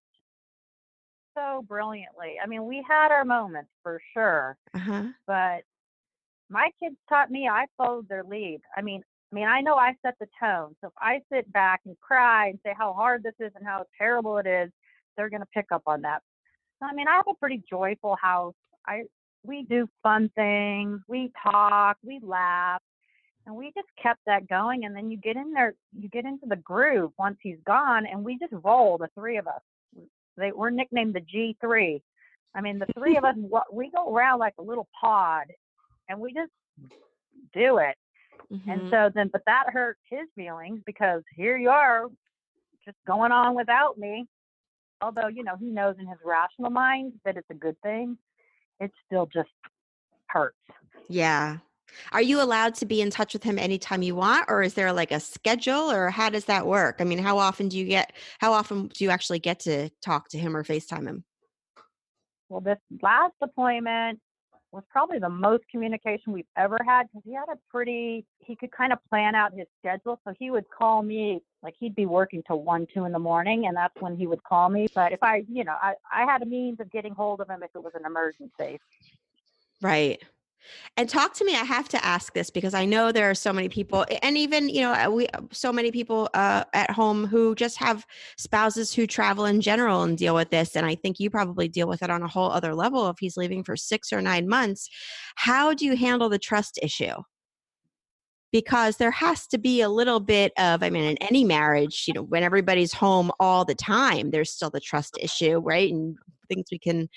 [1.36, 2.36] so brilliantly.
[2.42, 5.04] I mean, we had our moments for sure, Uh-huh.
[5.26, 5.64] but
[6.50, 8.62] my kids taught me I followed their lead.
[8.76, 10.78] I mean, I mean, I know I set the tone.
[10.80, 13.84] So if I sit back and cry and say how hard this is and how
[13.98, 14.72] terrible it is,
[15.18, 16.22] they're going to pick up on that.
[16.82, 18.56] I mean, I have a pretty joyful house.
[18.86, 19.04] I
[19.48, 22.82] we do fun things, we talk, we laugh,
[23.46, 24.86] and we just kept that going.
[24.86, 28.24] And then you get in there, you get into the groove once he's gone, and
[28.24, 29.62] we just roll the three of us.
[30.36, 32.02] They we're nicknamed the G3.
[32.54, 33.36] I mean, the three of us
[33.72, 35.48] we go around like a little pod,
[36.10, 36.52] and we just
[37.54, 37.96] do it.
[38.68, 38.90] And Mhm.
[38.90, 42.08] so then, but that hurt his feelings because here you are,
[42.86, 44.28] just going on without me.
[45.02, 48.18] Although, you know, he knows in his rational mind that it's a good thing,
[48.80, 49.50] it still just
[50.28, 50.58] hurts.
[51.10, 51.58] Yeah.
[52.12, 54.92] Are you allowed to be in touch with him anytime you want, or is there
[54.94, 56.98] like a schedule, or how does that work?
[57.00, 58.14] I mean, how often do you get?
[58.40, 61.24] How often do you actually get to talk to him or Facetime him?
[62.50, 64.20] Well, this last appointment
[64.72, 68.72] was probably the most communication we've ever had because he had a pretty, he could
[68.72, 70.20] kind of plan out his schedule.
[70.26, 73.68] So he would call me, like he'd be working till one, two in the morning,
[73.68, 74.88] and that's when he would call me.
[74.94, 77.64] But if I, you know, I, I had a means of getting hold of him
[77.64, 78.80] if it was an emergency.
[79.82, 80.22] Right.
[80.98, 81.54] And talk to me.
[81.54, 84.70] I have to ask this because I know there are so many people, and even
[84.70, 88.06] you know, uh, we so many people uh, at home who just have
[88.38, 90.76] spouses who travel in general and deal with this.
[90.76, 93.38] And I think you probably deal with it on a whole other level if he's
[93.38, 94.90] leaving for six or nine months.
[95.36, 97.14] How do you handle the trust issue?
[98.52, 102.14] Because there has to be a little bit of, I mean, in any marriage, you
[102.14, 105.92] know, when everybody's home all the time, there's still the trust issue, right?
[105.92, 106.16] And
[106.48, 107.10] things we can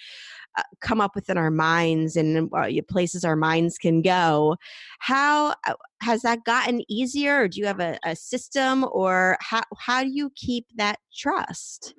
[0.59, 4.57] uh, come up with in our minds and uh, places our minds can go.
[4.99, 7.43] How uh, has that gotten easier?
[7.43, 11.95] Or do you have a, a system, or how how do you keep that trust?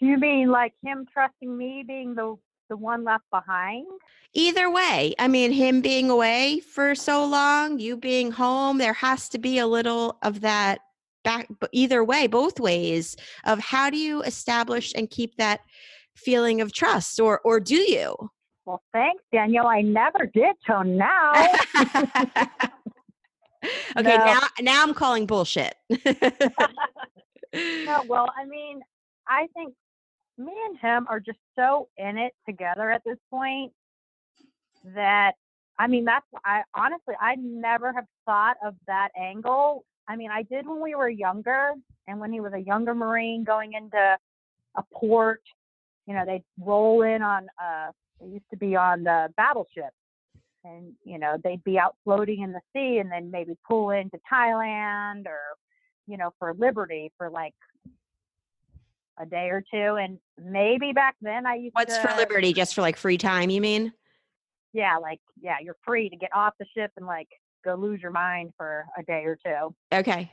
[0.00, 2.36] Do you mean like him trusting me being the
[2.68, 3.86] the one left behind?
[4.34, 9.28] Either way, I mean, him being away for so long, you being home, there has
[9.30, 10.80] to be a little of that
[11.24, 11.48] back.
[11.72, 15.60] Either way, both ways of how do you establish and keep that
[16.14, 18.14] feeling of trust, or or do you?
[18.64, 19.68] Well, thanks, Danielle.
[19.68, 21.32] I never did till now.
[23.96, 24.16] okay, No.
[24.16, 25.74] now now I'm calling bullshit.
[25.90, 25.98] no,
[28.08, 28.80] well, I mean,
[29.28, 29.74] I think
[30.38, 33.72] me and him are just so in it together at this point
[34.94, 35.32] that
[35.78, 39.84] I mean that's I honestly I never have thought of that angle.
[40.08, 41.72] I mean, I did when we were younger
[42.06, 44.16] and when he was a younger Marine going into
[44.76, 45.42] a port,
[46.06, 49.92] you know, they'd roll in on uh they used to be on the battleship
[50.64, 54.18] and you know, they'd be out floating in the sea and then maybe pull into
[54.30, 55.40] Thailand or
[56.06, 57.54] you know, for liberty for like
[59.18, 59.96] a day or two.
[59.96, 62.52] And maybe back then I used What's to for liberty?
[62.52, 63.92] Just for like free time, you mean?
[64.72, 67.28] Yeah, like yeah, you're free to get off the ship and like
[67.64, 69.74] go lose your mind for a day or two.
[69.92, 70.30] Okay.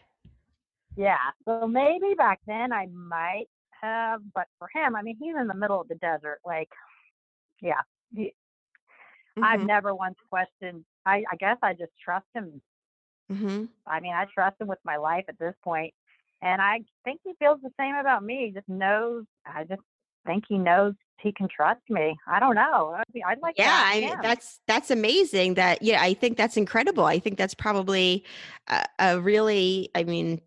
[0.96, 1.18] Yeah.
[1.46, 3.48] So maybe back then I might
[3.82, 6.40] have, but for him, I mean, he's in the middle of the desert.
[6.46, 6.70] Like,
[7.62, 7.82] yeah,
[8.14, 8.34] he,
[9.42, 10.86] I've Mhm, never once questioned.
[11.06, 12.62] I, I guess I just trust him.
[13.32, 13.70] mhm.
[13.88, 15.94] I mean, I trust him with my life at this point,
[16.44, 18.48] and I think he feels the same about me.
[18.48, 19.24] He just knows.
[19.46, 19.82] I just
[20.26, 22.18] think he knows he can trust me.
[22.28, 22.94] I don't know.
[22.98, 23.56] I'd, be, I'd like.
[23.58, 25.54] Yeah, I mean, that's that's amazing.
[25.54, 27.06] That yeah, I think that's incredible.
[27.06, 28.26] I think that's probably
[28.68, 29.90] a, a really.
[29.96, 30.42] I mean,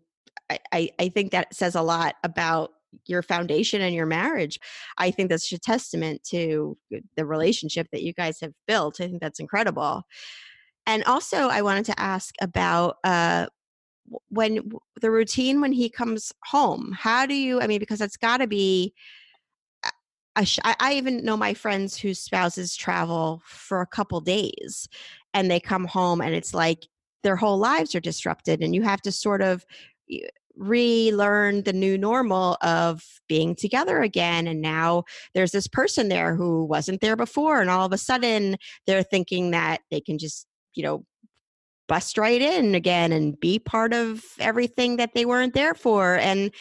[0.49, 2.73] I, I I think that says a lot about
[3.05, 4.59] your foundation and your marriage.
[4.99, 6.77] I think that's a testament to
[7.15, 9.01] the relationship that you guys have built.
[9.01, 10.03] I think that's incredible.
[10.85, 13.47] And also, I wanted to ask about uh,
[14.29, 16.95] when the routine when he comes home.
[16.97, 17.61] How do you?
[17.61, 18.93] I mean, because it's got to be.
[20.63, 24.87] I, even know my friends whose spouses travel for a couple days
[25.33, 26.87] and they come home and it's like
[27.23, 29.65] their whole lives are disrupted and you have to sort of
[30.55, 36.65] relearn the new normal of being together again and now there's this person there who
[36.65, 40.83] wasn't there before and all of a sudden they're thinking that they can just you
[40.83, 41.05] know
[41.87, 46.51] bust right in again and be part of everything that they weren't there for and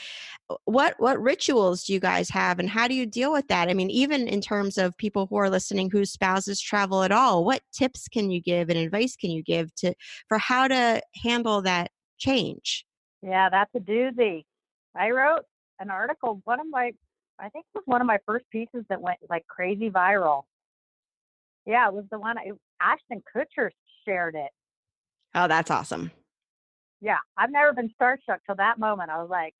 [0.51, 3.69] uh, what what rituals do you guys have and how do you deal with that
[3.69, 7.45] i mean even in terms of people who are listening whose spouses travel at all
[7.45, 9.93] what tips can you give and advice can you give to
[10.29, 12.87] for how to handle that change
[13.23, 14.45] Yeah, that's a doozy.
[14.95, 15.43] I wrote
[15.81, 16.41] an article.
[16.45, 16.93] One of my,
[17.39, 20.43] I think it was one of my first pieces that went like crazy viral.
[21.67, 22.39] Yeah, it was the one.
[22.39, 23.71] I, Ashton Kutcher
[24.07, 24.51] shared it.
[25.37, 26.11] Oh, that's awesome.
[27.03, 29.11] Yeah, I've never been starstruck till that moment.
[29.11, 29.55] I was like,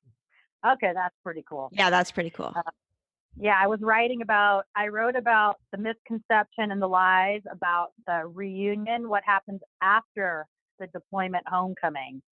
[0.65, 1.69] okay, that's pretty cool.
[1.71, 2.51] Yeah, that's pretty cool.
[2.55, 2.71] Uh,
[3.39, 8.23] yeah, I was writing about, I wrote about the misconception and the lies about the
[8.25, 10.47] reunion, what happens after
[10.79, 12.23] the deployment homecoming.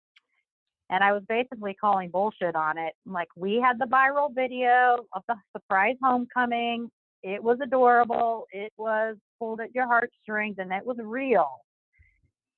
[0.89, 2.93] And I was basically calling bullshit on it.
[3.05, 6.89] Like, we had the viral video of the surprise homecoming.
[7.21, 8.47] It was adorable.
[8.51, 11.60] It was pulled at your heartstrings and it was real.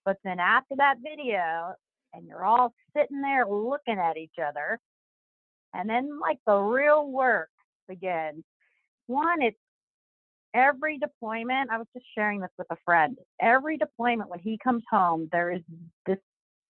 [0.08, 1.74] But then after that video,
[2.14, 4.80] and you're all sitting there looking at each other,
[5.74, 7.50] and then like the real work
[7.90, 8.46] begins.
[9.08, 9.58] One, it's
[10.54, 11.70] every deployment.
[11.70, 13.18] I was just sharing this with a friend.
[13.42, 15.62] Every deployment, when he comes home, there is
[16.06, 16.20] this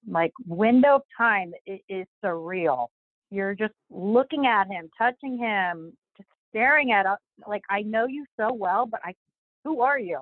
[0.09, 1.51] like window of time.
[1.67, 2.87] It is surreal.
[3.29, 7.19] You're just looking at him, touching him, just staring at us.
[7.47, 9.13] Like I know you so well, but I,
[9.63, 10.21] who are you?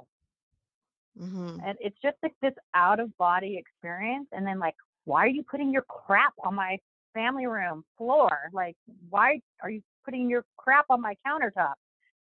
[1.21, 1.60] Mm-hmm.
[1.65, 4.28] And it's just like this out of body experience.
[4.32, 4.75] And then like,
[5.06, 6.78] why are you putting your crap on my
[7.15, 8.49] family room floor.
[8.54, 8.75] Like,
[9.10, 11.73] why are you putting your crap on my countertop?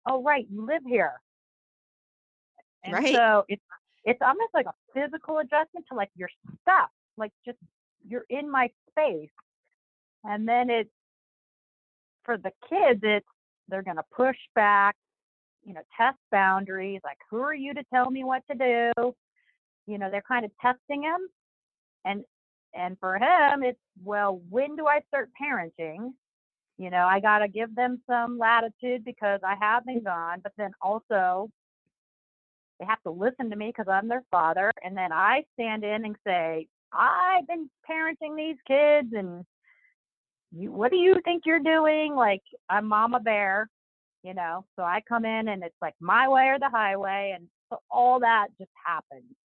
[0.08, 1.20] Oh, right, you live here.
[2.86, 3.14] And right.
[3.14, 3.64] so it's
[4.06, 6.30] it's almost like a physical adjustment to like your
[6.62, 7.58] stuff, like just
[8.08, 9.30] you're in my space.
[10.24, 10.90] And then it's
[12.24, 13.26] for the kids, it's
[13.70, 14.96] they're gonna push back,
[15.66, 19.14] you know, test boundaries, like who are you to tell me what to do?
[19.88, 21.28] You know, they're kind of testing him.
[22.06, 22.24] And
[22.74, 26.14] and for him, it's, well, when do I start parenting?
[26.78, 30.06] You know, I got to give them some latitude because I have been mm.
[30.06, 31.50] gone, but then also
[32.80, 34.72] they have to listen to me because I'm their father.
[34.84, 39.46] And then I stand in and say, I've been parenting these kids and
[40.52, 42.16] you, what do you think you're doing?
[42.16, 43.70] Like, I'm Mama Bear,
[44.24, 47.34] you know, so I come in and it's like my way or the highway.
[47.36, 49.36] And so all that just happens.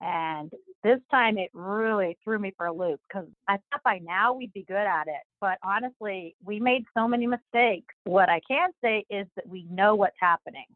[0.00, 0.50] And
[0.82, 4.52] this time it really threw me for a loop because I thought by now we'd
[4.52, 5.22] be good at it.
[5.40, 7.94] But honestly, we made so many mistakes.
[8.02, 10.66] What I can say is that we know what's happening.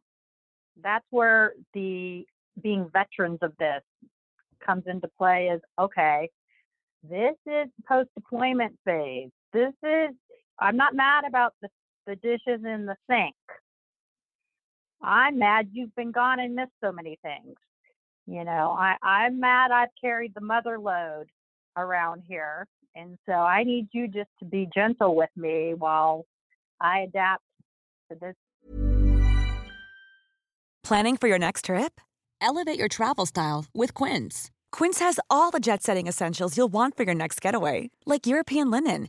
[0.81, 2.25] That's where the
[2.62, 3.83] being veterans of this
[4.65, 6.31] comes into play is okay,
[7.09, 9.31] this is post deployment phase.
[9.53, 10.15] This is,
[10.59, 11.69] I'm not mad about the,
[12.07, 13.35] the dishes in the sink.
[15.03, 17.57] I'm mad you've been gone and missed so many things.
[18.27, 21.27] You know, I, I'm mad I've carried the mother load
[21.77, 22.66] around here.
[22.95, 26.25] And so I need you just to be gentle with me while
[26.81, 27.45] I adapt
[28.11, 28.35] to this.
[30.83, 32.01] Planning for your next trip?
[32.40, 34.51] Elevate your travel style with Quince.
[34.73, 38.71] Quince has all the jet setting essentials you'll want for your next getaway, like European
[38.71, 39.09] linen,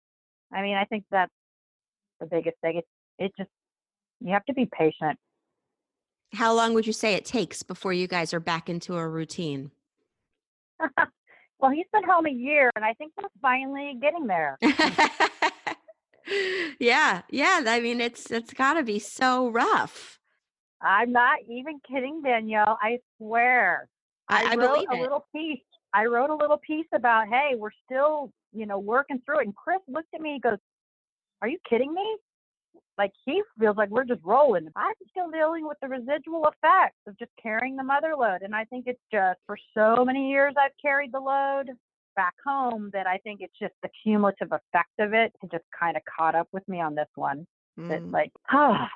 [0.53, 1.31] I mean, I think that's
[2.19, 2.77] the biggest thing.
[2.77, 2.85] It
[3.17, 3.49] it just
[4.19, 5.17] you have to be patient
[6.33, 9.71] how long would you say it takes before you guys are back into a routine?
[11.59, 14.57] well, he's been home a year, and I think we're finally getting there.
[16.79, 17.63] yeah, yeah.
[17.67, 20.19] I mean, it's it's got to be so rough.
[20.81, 22.77] I'm not even kidding, Danielle.
[22.81, 23.87] I swear.
[24.27, 25.01] I, I, I wrote a it.
[25.01, 25.59] little piece.
[25.93, 29.45] I wrote a little piece about, hey, we're still, you know, working through it.
[29.45, 30.33] And Chris looked at me.
[30.33, 30.59] He goes,
[31.41, 32.17] "Are you kidding me?"
[32.97, 34.67] like he feels like we're just rolling.
[34.75, 38.41] I'm still dealing with the residual effects of just carrying the mother load.
[38.41, 41.69] And I think it's just for so many years I've carried the load
[42.15, 45.95] back home that I think it's just the cumulative effect of it to just kind
[45.95, 47.47] of caught up with me on this one.
[47.79, 47.89] Mm.
[47.89, 48.87] That like, ah,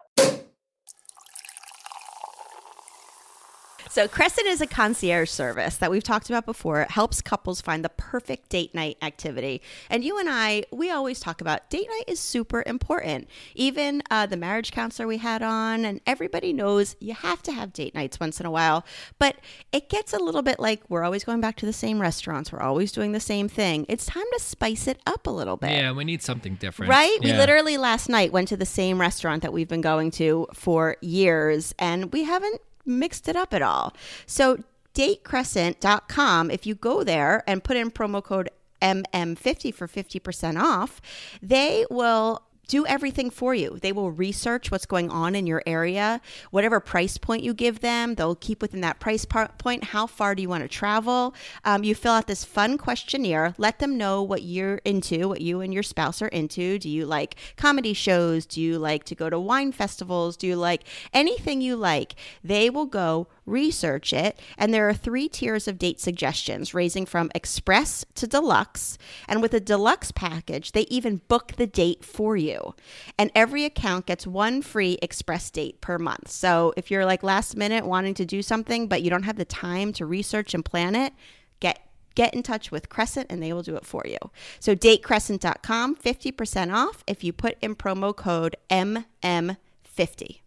[3.90, 6.82] So, Crescent is a concierge service that we've talked about before.
[6.82, 9.62] It helps couples find the perfect date night activity.
[9.90, 13.30] And you and I, we always talk about date night is super important.
[13.54, 17.74] Even uh, the marriage counselor we had on, and everybody knows you have to have
[17.74, 18.86] date nights once in a while.
[19.20, 19.38] But
[19.72, 22.62] it gets a little bit like we're always going back to the same restaurants, we're
[22.62, 23.86] always doing the same thing.
[23.88, 25.72] It's time to spice it up a little bit.
[25.72, 26.90] Yeah, we need something different.
[26.90, 27.18] Right?
[27.22, 27.34] Yeah.
[27.34, 30.98] We literally last night went to the same restaurant that we've been going to for
[31.02, 33.94] years, and we haven't mixed it up at all.
[34.26, 34.64] So
[34.94, 38.50] datecrescent.com, if you go there and put in promo code
[38.82, 41.02] MM50 for 50% off,
[41.42, 43.78] they will do everything for you.
[43.82, 48.16] They will research what's going on in your area, whatever price point you give them,
[48.16, 49.86] they'll keep within that price point.
[49.86, 51.34] How far do you want to travel?
[51.64, 55.62] Um, you fill out this fun questionnaire, let them know what you're into, what you
[55.62, 56.80] and your spouse are into.
[56.80, 58.46] Do you like comedy shows?
[58.46, 60.38] Do you like to go to wine festivals?
[60.38, 62.16] Do you like anything you like?
[62.44, 64.40] They will go research it.
[64.58, 68.98] And there are three tiers of date suggestions, ranging from express to deluxe.
[69.28, 72.76] And with a deluxe package, they even book the date for you.
[73.18, 76.30] And every account gets one free express date per month.
[76.30, 79.46] So if you're like last minute wanting to do something, but you don't have the
[79.46, 81.14] time to research and plan it,
[81.60, 81.80] get
[82.16, 84.18] get in touch with Crescent and they will do it for you.
[84.62, 90.40] So datecrescent.com, 50% off if you put in promo code MM50.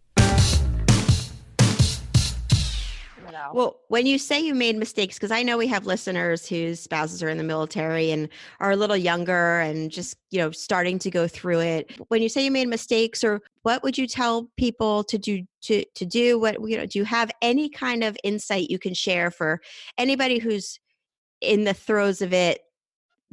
[3.39, 3.51] Know.
[3.53, 7.23] Well, when you say you made mistakes, because I know we have listeners whose spouses
[7.23, 8.29] are in the military and
[8.61, 11.93] are a little younger and just, you know, starting to go through it.
[12.09, 15.85] When you say you made mistakes, or what would you tell people to do to
[15.95, 16.39] to do?
[16.39, 19.61] What you know, do you have any kind of insight you can share for
[19.97, 20.79] anybody who's
[21.41, 22.61] in the throes of it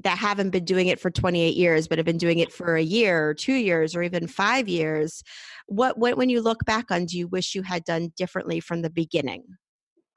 [0.03, 2.81] that haven't been doing it for 28 years but have been doing it for a
[2.81, 5.23] year or two years or even five years
[5.67, 8.81] what, what when you look back on do you wish you had done differently from
[8.81, 9.43] the beginning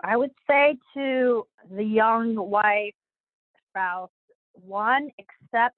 [0.02, 2.94] I would say to the young wife,
[3.70, 4.10] spouse,
[4.52, 5.76] one, accept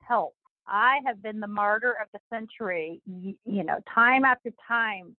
[0.00, 0.34] help.
[0.66, 5.16] I have been the martyr of the century, you, know, time after time,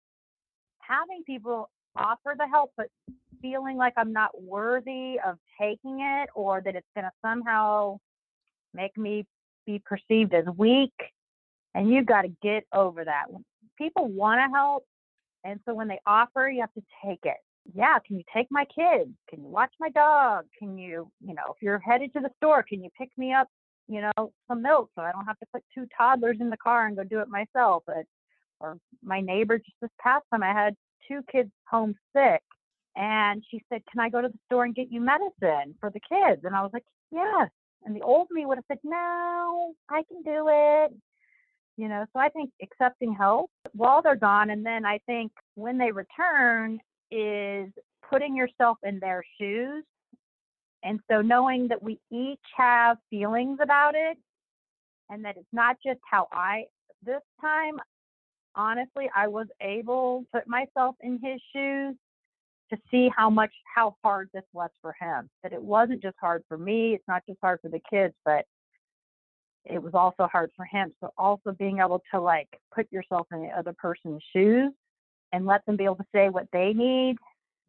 [0.79, 2.87] having people offer the help, but
[3.41, 7.99] feeling like I'm not worthy of taking it or that it's going to somehow
[8.73, 9.25] make me
[9.65, 10.93] be perceived as weak.
[11.75, 13.25] And you've got to get over that.
[13.77, 14.85] People want to help.
[15.43, 17.37] And so when they offer, you have to take it
[17.73, 19.11] yeah, can you take my kids?
[19.29, 20.45] Can you watch my dog?
[20.57, 23.47] Can you, you know, if you're headed to the store, can you pick me up,
[23.87, 26.87] you know, some milk so I don't have to put two toddlers in the car
[26.87, 27.83] and go do it myself?
[27.87, 28.05] But,
[28.59, 30.75] or my neighbor just this past time, I had
[31.07, 32.41] two kids home sick
[32.95, 35.99] and she said, Can I go to the store and get you medicine for the
[35.99, 36.41] kids?
[36.43, 37.49] And I was like, Yes.
[37.85, 40.93] And the old me would have said, No, I can do it.
[41.75, 44.51] You know, so I think accepting help while they're gone.
[44.51, 46.79] And then I think when they return,
[47.13, 47.71] is
[48.09, 49.83] putting yourself in their shoes.
[50.83, 54.17] And so knowing that we each have feelings about it
[55.09, 56.65] and that it's not just how I,
[57.05, 57.79] this time,
[58.55, 61.95] honestly, I was able to put myself in his shoes
[62.71, 65.29] to see how much, how hard this was for him.
[65.43, 68.45] That it wasn't just hard for me, it's not just hard for the kids, but
[69.65, 70.91] it was also hard for him.
[70.99, 74.73] So also being able to like put yourself in the other person's shoes
[75.33, 77.17] and let them be able to say what they need,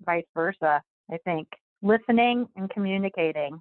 [0.04, 0.82] vice versa.
[1.10, 1.48] I think
[1.82, 3.60] listening and communicating.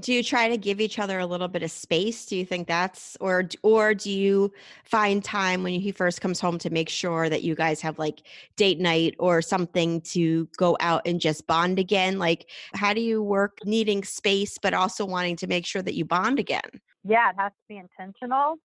[0.00, 2.24] Do you try to give each other a little bit of space?
[2.24, 4.50] Do you think that's or or do you
[4.84, 8.22] find time when he first comes home to make sure that you guys have like
[8.56, 12.18] date night or something to go out and just bond again?
[12.18, 16.06] Like how do you work needing space but also wanting to make sure that you
[16.06, 16.80] bond again?
[17.04, 18.56] Yeah, it has to be intentional.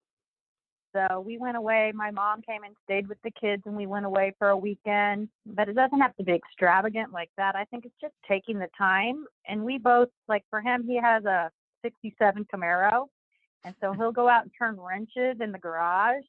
[0.94, 1.92] So we went away.
[1.94, 5.30] My mom came and stayed with the kids, and we went away for a weekend.
[5.46, 7.56] But it doesn't have to be extravagant like that.
[7.56, 9.26] I think it's just taking the time.
[9.48, 11.52] And we both, like for him, he has a
[11.84, 13.08] 67 Camaro.
[13.66, 16.24] And so he'll go out and turn wrenches in the garage.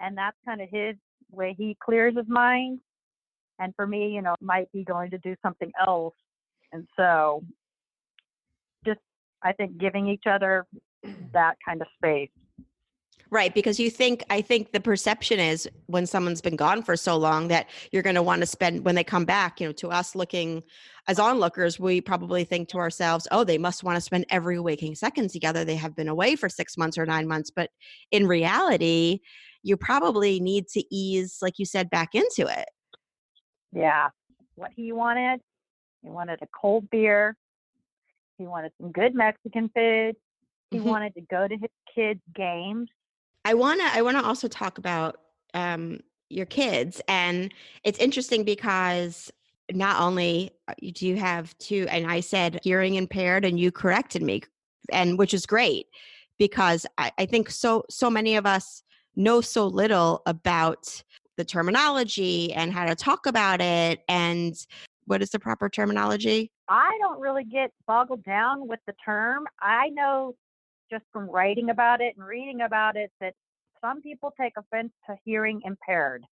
[0.00, 0.96] And that's kind of his
[1.30, 2.80] way he clears his mind.
[3.58, 6.14] And for me, you know, it might be going to do something else.
[6.72, 7.44] And so
[8.84, 9.00] just,
[9.42, 10.66] I think, giving each other
[11.32, 12.30] that kind of space.
[13.32, 17.16] Right, because you think I think the perception is when someone's been gone for so
[17.16, 19.88] long that you're going to want to spend when they come back, you know, to
[19.88, 20.64] us looking
[21.06, 24.96] as onlookers, we probably think to ourselves, "Oh, they must want to spend every waking
[24.96, 25.64] second together.
[25.64, 27.70] They have been away for 6 months or 9 months." But
[28.10, 29.20] in reality,
[29.62, 32.68] you probably need to ease like you said back into it.
[33.72, 34.08] Yeah.
[34.56, 35.40] What he wanted,
[36.02, 37.36] he wanted a cold beer.
[38.38, 40.16] He wanted some good Mexican food.
[40.72, 40.88] He mm-hmm.
[40.88, 42.88] wanted to go to his kids' games
[43.44, 45.16] I want to I want to also talk about
[45.54, 47.52] um, your kids and
[47.84, 49.32] it's interesting because
[49.72, 54.22] not only uh, do you have two and I said hearing impaired and you corrected
[54.22, 54.42] me
[54.92, 55.86] and which is great
[56.38, 58.82] because I, I think so so many of us
[59.16, 61.02] know so little about
[61.36, 64.54] the terminology and how to talk about it and
[65.06, 66.52] what is the proper terminology?
[66.68, 69.46] I don't really get boggled down with the term.
[69.60, 70.36] I know
[70.90, 73.34] just from writing about it and reading about it that
[73.80, 76.24] some people take offense to hearing impaired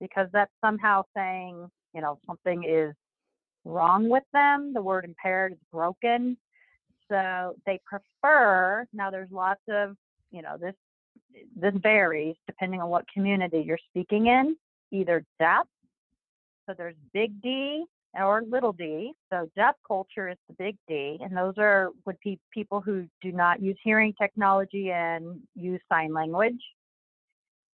[0.00, 2.94] because that's somehow saying, you know, something is
[3.64, 4.72] wrong with them.
[4.72, 6.36] The word impaired is broken.
[7.10, 9.96] So they prefer, now there's lots of,
[10.30, 10.74] you know, this
[11.54, 14.56] this varies depending on what community you're speaking in,
[14.90, 15.66] either deaf,
[16.66, 17.84] so there's big D
[18.18, 19.12] or little d.
[19.30, 23.32] So deaf culture is the big D, and those are would be people who do
[23.32, 26.60] not use hearing technology and use sign language.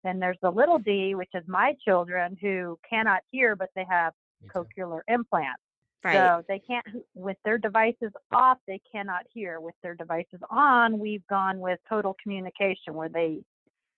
[0.03, 4.13] Then there's the little d, which is my children who cannot hear, but they have
[4.49, 5.61] cochlear implants.
[6.03, 6.15] Right.
[6.15, 9.61] So they can't, with their devices off, they cannot hear.
[9.61, 13.41] With their devices on, we've gone with total communication where they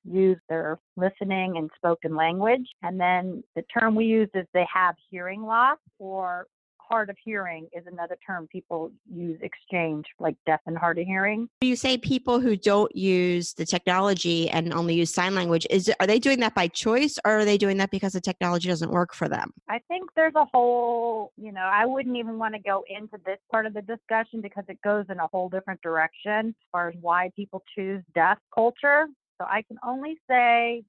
[0.05, 2.67] use their listening and spoken language.
[2.83, 6.47] And then the term we use is they have hearing loss or
[6.93, 11.49] hard of hearing is another term people use exchange like deaf and hard of hearing.
[11.63, 16.07] You say people who don't use the technology and only use sign language is are
[16.07, 19.15] they doing that by choice or are they doing that because the technology doesn't work
[19.15, 19.53] for them?
[19.71, 23.39] I think there's a whole you know i wouldn't even want to go into this
[23.51, 26.95] part of the discussion because it goes in a whole different direction as far as
[27.01, 29.07] why people choose deaf culture
[29.43, 30.85] so I can only say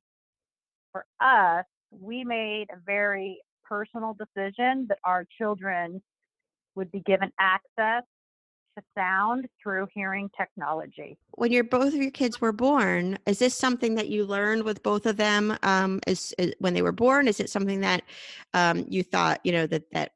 [0.91, 6.01] for us, we made a very personal decision that our children
[6.75, 8.03] would be given access
[8.77, 11.17] to sound through hearing technology.
[11.31, 14.83] When your both of your kids were born, is this something that you learned with
[14.83, 17.27] both of them um, is, is when they were born?
[17.27, 18.03] Is it something that
[18.53, 20.11] um, you thought you know that that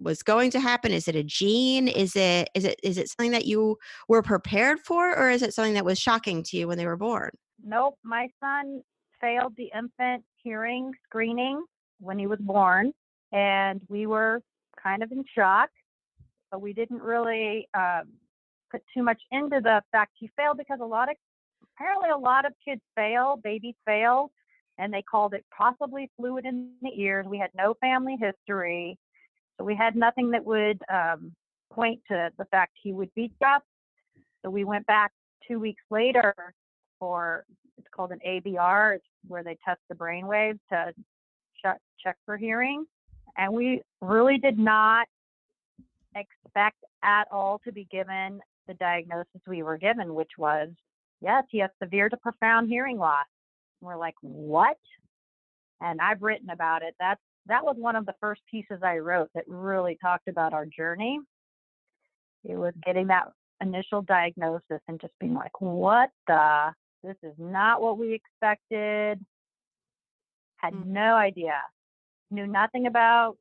[0.00, 0.92] was going to happen?
[0.92, 1.86] Is it a gene?
[1.86, 3.78] Is it is it is it something that you
[4.08, 6.96] were prepared for, or is it something that was shocking to you when they were
[6.96, 7.30] born?
[7.64, 8.82] Nope, my son
[9.20, 11.62] failed the infant hearing screening
[12.00, 12.92] when he was born,
[13.32, 14.40] and we were
[14.82, 15.68] kind of in shock,
[16.50, 18.08] but we didn't really um,
[18.70, 21.16] put too much into the fact he failed because a lot of
[21.74, 24.30] apparently a lot of kids fail, babies fail,
[24.78, 27.26] and they called it possibly fluid in the ears.
[27.28, 28.98] We had no family history,
[29.58, 31.32] so we had nothing that would um,
[31.72, 33.62] point to the fact he would be deaf.
[34.42, 35.12] So we went back
[35.46, 36.34] two weeks later
[37.00, 37.44] for
[37.76, 38.96] it's called an ABR.
[38.96, 40.92] It's where they test the brain waves to
[41.60, 42.84] check check for hearing.
[43.36, 45.08] And we really did not
[46.14, 50.68] expect at all to be given the diagnosis we were given, which was
[51.20, 53.26] yes, he has severe to profound hearing loss.
[53.80, 54.76] And we're like, what?
[55.80, 56.94] And I've written about it.
[57.00, 60.66] That's that was one of the first pieces I wrote that really talked about our
[60.66, 61.18] journey.
[62.44, 66.72] It was getting that initial diagnosis and just being like, what the
[67.02, 69.24] this is not what we expected.
[70.56, 70.92] Had mm-hmm.
[70.92, 71.60] no idea.
[72.30, 73.36] Knew nothing about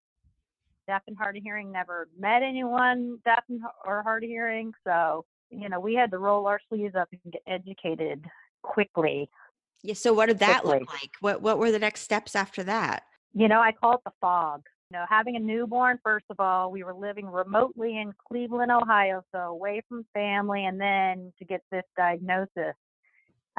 [0.87, 4.73] deaf and hard of hearing, never met anyone deaf and, or hard of hearing.
[4.85, 8.25] So, you know, we had to roll our sleeves up and get educated
[8.63, 9.29] quickly.
[9.83, 9.93] Yeah.
[9.93, 10.79] So what did that quickly.
[10.79, 11.11] look like?
[11.21, 13.03] What what were the next steps after that?
[13.33, 14.63] You know, I call it the fog.
[14.89, 19.23] You know, having a newborn, first of all, we were living remotely in Cleveland, Ohio,
[19.31, 22.73] so away from family, and then to get this diagnosis.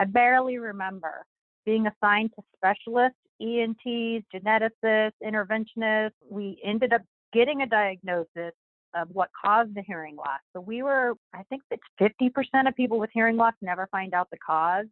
[0.01, 1.26] I barely remember
[1.66, 6.12] being assigned to specialists, ENTs, geneticists, interventionists.
[6.28, 7.03] We ended up
[7.34, 8.55] getting a diagnosis
[8.94, 10.40] of what caused the hearing loss.
[10.55, 14.28] So we were, I think it's 50% of people with hearing loss never find out
[14.30, 14.86] the cause.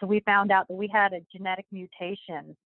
[0.00, 2.56] So we found out that we had a genetic mutation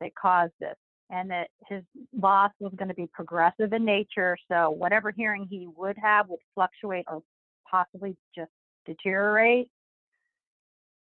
[0.00, 0.76] that caused this
[1.10, 1.82] and that his
[2.16, 4.36] loss was going to be progressive in nature.
[4.50, 7.20] So whatever hearing he would have would fluctuate or
[7.68, 8.52] possibly just
[8.86, 9.70] deteriorate.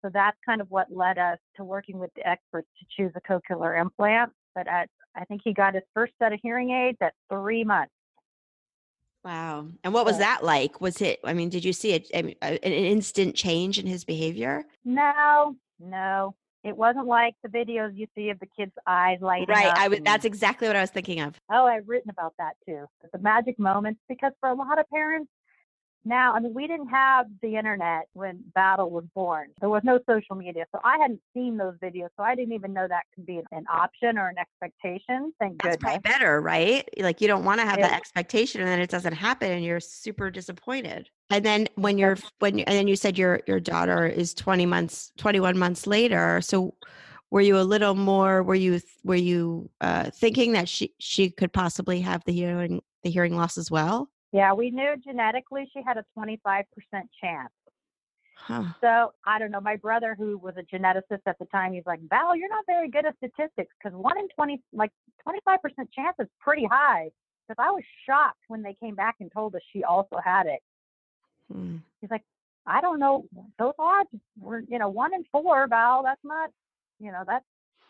[0.07, 3.20] So that's kind of what led us to working with the experts to choose a
[3.20, 4.30] cochlear implant.
[4.54, 7.90] But at, I think he got his first set of hearing aids at three months.
[9.24, 9.66] Wow.
[9.82, 10.80] And what was that like?
[10.80, 14.62] Was it, I mean, did you see a, a, an instant change in his behavior?
[14.84, 16.36] No, no.
[16.62, 19.66] It wasn't like the videos you see of the kids' eyes lighting right.
[19.66, 19.90] up.
[19.90, 20.04] Right.
[20.04, 21.34] That's exactly what I was thinking of.
[21.50, 22.86] Oh, I've written about that too.
[23.12, 25.30] The magic moments, because for a lot of parents,
[26.07, 29.48] now, I mean, we didn't have the internet when Battle was born.
[29.61, 30.64] There was no social media.
[30.72, 32.11] So I hadn't seen those videos.
[32.16, 35.32] So I didn't even know that could be an option or an expectation.
[35.40, 35.98] Thank That's goodness.
[36.04, 36.88] better, right?
[36.98, 39.80] Like you don't want to have that expectation and then it doesn't happen and you're
[39.80, 41.11] super disappointed.
[41.30, 44.64] And then when you're, when you, and then you said your, your daughter is 20
[44.64, 46.40] months, 21 months later.
[46.40, 46.74] So
[47.32, 51.52] were you a little more, were you, were you uh, thinking that she, she could
[51.52, 54.09] possibly have the hearing, the hearing loss as well?
[54.33, 56.64] Yeah, we knew genetically she had a 25%
[57.20, 57.53] chance.
[58.37, 58.64] Huh.
[58.81, 59.61] So I don't know.
[59.61, 62.91] My brother, who was a geneticist at the time, he's like, Val, you're not very
[62.91, 64.91] good at statistics because one in 20, like
[65.27, 65.59] 25%
[65.93, 67.11] chance is pretty high.
[67.49, 70.61] Because I was shocked when they came back and told us she also had it.
[71.53, 71.77] Hmm.
[72.01, 72.24] He's like,
[72.66, 73.24] I don't know.
[73.59, 76.03] Those odds were, you know, one in four, Val.
[76.03, 76.51] That's not,
[76.99, 77.45] you know, that's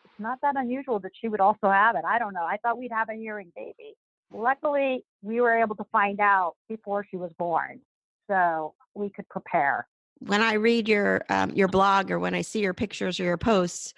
[0.05, 2.05] it's not that unusual that she would also have it.
[2.07, 2.45] I don't know.
[2.45, 3.97] I thought we'd have a hearing baby.
[4.33, 7.81] Luckily, we were able to find out before she was born.
[8.29, 9.87] So we could prepare.
[10.19, 13.37] When I read your um, your blog or when I see your pictures or your
[13.37, 13.93] posts,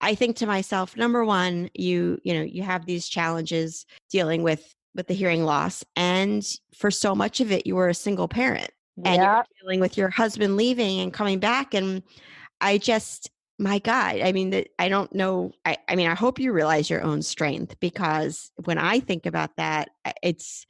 [0.00, 4.74] I think to myself, number one, you you know you have these challenges dealing with
[4.94, 8.70] with the hearing loss, and for so much of it, you were a single parent,
[9.04, 12.02] and you're dealing with your husband leaving and coming back, and
[12.60, 15.52] I just my God, I mean, that I don't know.
[15.64, 19.56] I, I mean, I hope you realize your own strength because when I think about
[19.56, 19.88] that,
[20.22, 20.66] it's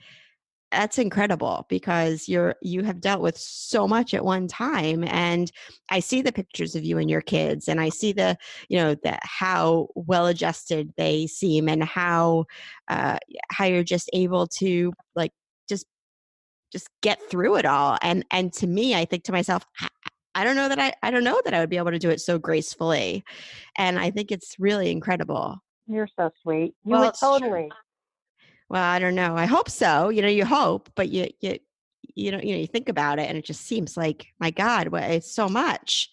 [0.72, 5.52] that's incredible because you're you have dealt with so much at one time and
[5.90, 8.36] i see the pictures of you and your kids and i see the
[8.68, 12.44] you know the how well adjusted they seem and how
[12.88, 13.16] uh
[13.50, 15.32] how you're just able to like
[15.68, 15.86] just
[16.72, 19.64] just get through it all and and to me i think to myself
[20.36, 22.10] I don't know that I, I don't know that I would be able to do
[22.10, 23.24] it so gracefully.
[23.76, 25.56] And I think it's really incredible.
[25.86, 26.74] You're so sweet.
[26.84, 27.70] You well, would totally.
[28.68, 29.34] Well, I don't know.
[29.34, 30.10] I hope so.
[30.10, 31.58] You know, you hope, but you you
[32.14, 34.88] you know, you know, you think about it and it just seems like, my God,
[34.88, 36.10] what it's so much.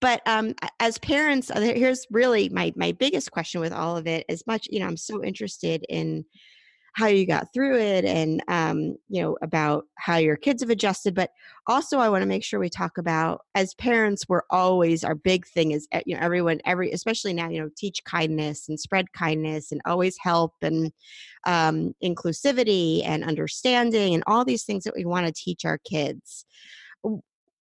[0.00, 4.26] But um, as parents, uh, here's really my my biggest question with all of it.
[4.28, 6.24] As much, you know, I'm so interested in
[6.96, 11.14] how you got through it and um, you know about how your kids have adjusted
[11.14, 11.30] but
[11.66, 15.46] also i want to make sure we talk about as parents we're always our big
[15.46, 19.12] thing is eh, you know everyone every especially now you know teach kindness and spread
[19.12, 20.92] kindness and always help and
[21.46, 26.44] um, inclusivity and understanding and all these things that we want to teach our kids.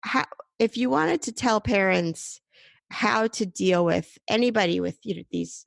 [0.02, 0.26] How,
[0.60, 2.42] if you wanted to tell parents
[2.90, 5.66] how to deal with anybody with you know these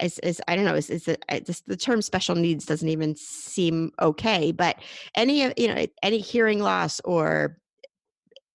[0.00, 1.08] is, is I don't know is is
[1.44, 4.52] just the term special needs doesn't even seem okay.
[4.52, 4.76] But
[5.14, 7.58] any of you know any hearing loss or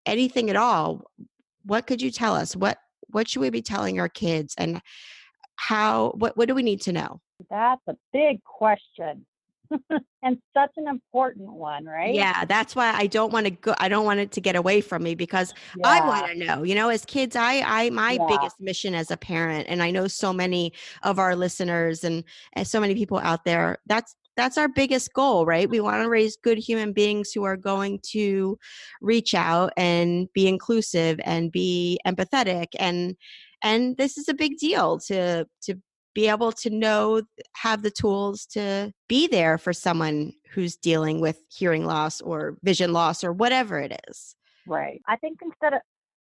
[0.05, 1.09] anything at all,
[1.63, 2.55] what could you tell us?
[2.55, 4.81] What what should we be telling our kids and
[5.55, 7.21] how what what do we need to know?
[7.49, 9.25] That's a big question.
[10.23, 12.13] and such an important one, right?
[12.13, 14.81] Yeah, that's why I don't want to go I don't want it to get away
[14.81, 15.87] from me because yeah.
[15.87, 16.63] I want to know.
[16.63, 18.27] You know, as kids, I I my yeah.
[18.27, 22.67] biggest mission as a parent and I know so many of our listeners and, and
[22.67, 25.69] so many people out there, that's that's our biggest goal, right?
[25.69, 28.57] We want to raise good human beings who are going to
[29.01, 33.15] reach out and be inclusive and be empathetic and
[33.63, 35.75] and this is a big deal to to
[36.15, 37.21] be able to know,
[37.53, 42.93] have the tools to be there for someone who's dealing with hearing loss or vision
[42.93, 44.35] loss or whatever it is.
[44.65, 45.01] Right.
[45.07, 45.81] I think instead of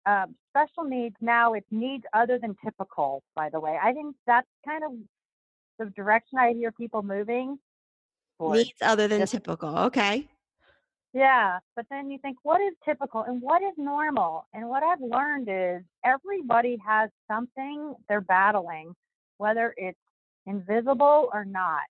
[0.06, 3.78] um, special needs now, it's needs other than typical, by the way.
[3.82, 4.92] I think that's kind of
[5.78, 7.58] the direction I hear people moving.
[8.40, 9.76] Needs other than Just, typical.
[9.78, 10.28] Okay.
[11.14, 14.46] Yeah, but then you think, what is typical and what is normal?
[14.52, 18.94] And what I've learned is everybody has something they're battling
[19.38, 19.98] whether it's
[20.46, 21.82] invisible or not.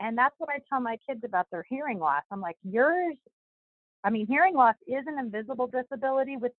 [0.00, 2.22] And that's what I tell my kids about their hearing loss.
[2.30, 3.14] I'm like, yours,
[4.04, 6.52] I mean, hearing loss is an invisible disability with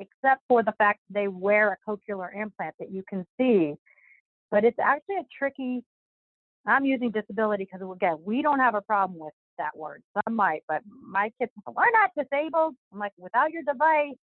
[0.00, 3.74] except for the fact they wear a cochlear implant that you can see.
[4.50, 5.82] But it's actually a tricky
[6.66, 10.02] I'm using disability because again, we don't have a problem with that word.
[10.14, 12.74] Some might, but my kids, we're not disabled.
[12.92, 14.16] I'm like, without your device,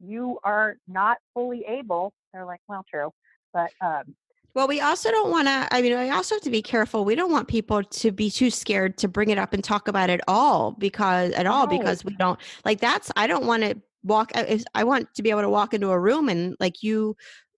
[0.00, 2.12] you are not fully able.
[2.32, 3.10] They're like, well, true,
[3.52, 4.14] but um,
[4.54, 7.04] well, we also don't want to, I mean, I also have to be careful.
[7.06, 10.10] We don't want people to be too scared to bring it up and talk about
[10.10, 14.30] it all because, at all, because we don't, like, that's, I don't want to walk,
[14.74, 17.16] I want to be able to walk into a room and, like, you,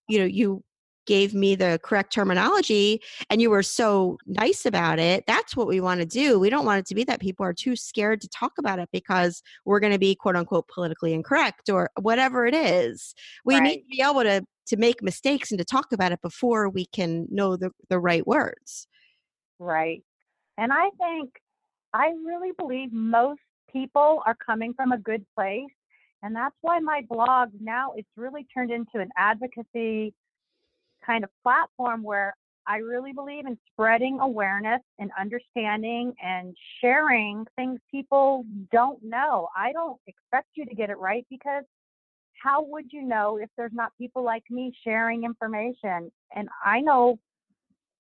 [0.09, 0.63] you know, you
[1.07, 5.79] gave me the correct terminology and you were so nice about it that's what we
[5.79, 8.29] want to do we don't want it to be that people are too scared to
[8.29, 12.55] talk about it because we're going to be quote unquote politically incorrect or whatever it
[12.55, 13.15] is
[13.45, 13.65] we right.
[13.65, 16.87] need to be able to to make mistakes and to talk about it before we
[16.87, 18.87] can know the, the right words
[19.59, 20.03] right
[20.59, 21.31] and i think
[21.93, 23.41] i really believe most
[23.73, 25.71] people are coming from a good place
[26.23, 30.15] and that's why my blog now it's really turned into an advocacy
[31.05, 32.35] kind of platform where
[32.67, 39.49] I really believe in spreading awareness and understanding and sharing things people don't know.
[39.57, 41.65] I don't expect you to get it right because
[42.43, 46.11] how would you know if there's not people like me sharing information?
[46.35, 47.19] And I know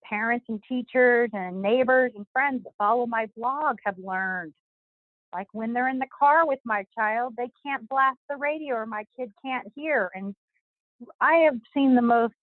[0.03, 4.53] parents and teachers and neighbors and friends that follow my blog have learned.
[5.33, 8.87] Like when they're in the car with my child, they can't blast the radio or
[8.87, 10.11] my kid can't hear.
[10.15, 10.35] And
[11.21, 12.35] I have seen the most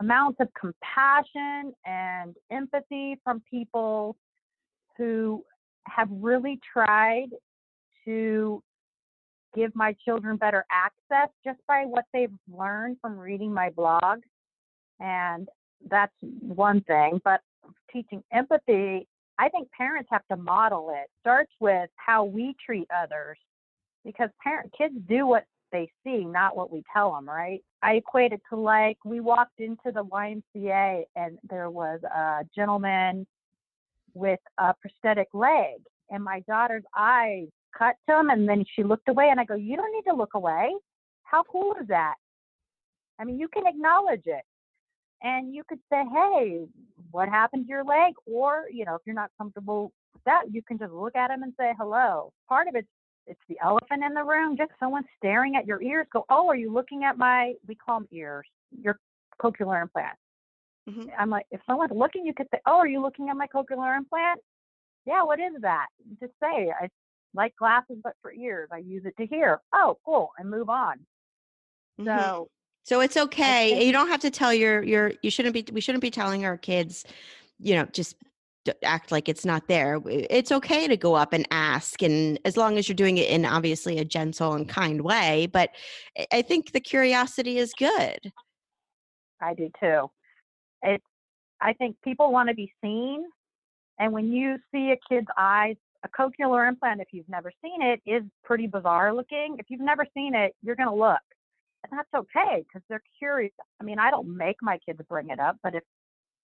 [0.00, 4.16] amounts of compassion and empathy from people
[4.96, 5.44] who
[5.86, 7.28] have really tried
[8.04, 8.62] to
[9.54, 14.20] give my children better access just by what they've learned from reading my blog.
[15.00, 15.48] And
[15.90, 17.20] that's one thing.
[17.24, 17.40] But
[17.92, 19.06] teaching empathy,
[19.38, 21.08] I think parents have to model it.
[21.20, 23.38] Starts with how we treat others.
[24.04, 27.62] because parent kids do what they see, not what we tell them, right?
[27.82, 33.26] I equate it to like we walked into the YMCA and there was a gentleman
[34.14, 35.80] with a prosthetic leg,
[36.10, 39.54] and my daughter's eyes cut to him, and then she looked away, and I go,
[39.54, 40.74] "You don't need to look away.
[41.24, 42.14] How cool is that?"
[43.18, 44.44] I mean, you can acknowledge it.
[45.22, 46.66] And you could say, hey,
[47.12, 48.14] what happened to your leg?
[48.26, 51.44] Or, you know, if you're not comfortable with that, you can just look at him
[51.44, 52.32] and say hello.
[52.48, 52.88] Part of it's
[53.28, 56.08] it's the elephant in the room, just someone staring at your ears.
[56.12, 58.46] Go, oh, are you looking at my we call them ears,
[58.76, 58.98] your
[59.40, 60.18] cochlear implant.
[60.88, 61.10] Mm-hmm.
[61.16, 63.96] I'm like, if someone's looking, you could say, oh, are you looking at my cochlear
[63.96, 64.40] implant?
[65.06, 65.86] Yeah, what is that?
[66.18, 66.88] Just say, I
[67.34, 68.68] like glasses, but for ears.
[68.72, 69.60] I use it to hear.
[69.72, 70.98] Oh, cool, and move on.
[72.00, 72.18] Mm-hmm.
[72.18, 72.48] So
[72.84, 73.84] so it's okay.
[73.84, 76.56] You don't have to tell your your you shouldn't be we shouldn't be telling our
[76.56, 77.04] kids,
[77.58, 78.16] you know, just
[78.84, 80.00] act like it's not there.
[80.06, 83.44] It's okay to go up and ask and as long as you're doing it in
[83.44, 85.70] obviously a gentle and kind way, but
[86.32, 88.32] I think the curiosity is good.
[89.40, 90.10] I do too.
[90.82, 91.02] It
[91.60, 93.24] I think people want to be seen
[93.98, 98.00] and when you see a kid's eyes a cochlear implant if you've never seen it
[98.06, 99.56] is pretty bizarre looking.
[99.58, 101.20] If you've never seen it, you're going to look
[101.84, 103.52] and that's okay because they're curious.
[103.80, 105.82] I mean, I don't make my kids bring it up, but if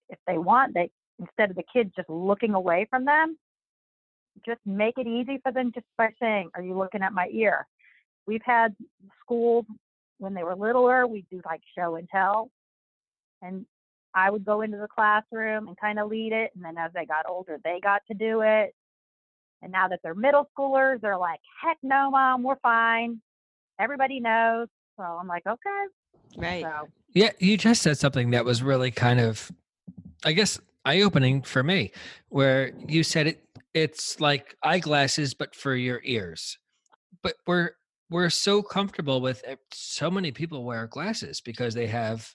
[0.09, 3.36] if they want, they instead of the kids just looking away from them,
[4.46, 7.66] just make it easy for them just by saying, "Are you looking at my ear?"
[8.26, 8.74] We've had
[9.20, 9.66] schools
[10.18, 12.50] when they were littler, we do like show and tell,
[13.42, 13.64] and
[14.14, 17.06] I would go into the classroom and kind of lead it, and then as they
[17.06, 18.74] got older, they got to do it.
[19.62, 23.20] And now that they're middle schoolers, they're like, "Heck no, mom, we're fine.
[23.78, 25.86] Everybody knows." So I'm like, okay.
[26.36, 26.62] Right.
[26.62, 26.88] So.
[27.14, 29.50] Yeah, you just said something that was really kind of,
[30.24, 31.92] I guess, eye opening for me,
[32.28, 33.44] where you said it.
[33.74, 36.59] It's like eyeglasses, but for your ears.
[37.22, 37.70] But we're
[38.11, 39.59] we're so comfortable with it.
[39.72, 42.34] so many people wear glasses because they have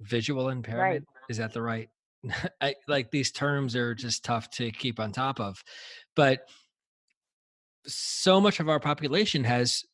[0.00, 1.06] visual impairment.
[1.14, 1.30] Right.
[1.30, 1.88] Is that the right?
[2.60, 5.62] I, like these terms are just tough to keep on top of,
[6.14, 6.40] but
[7.86, 9.84] so much of our population has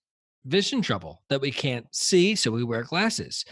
[0.44, 3.44] vision trouble that we can't see, so we wear glasses.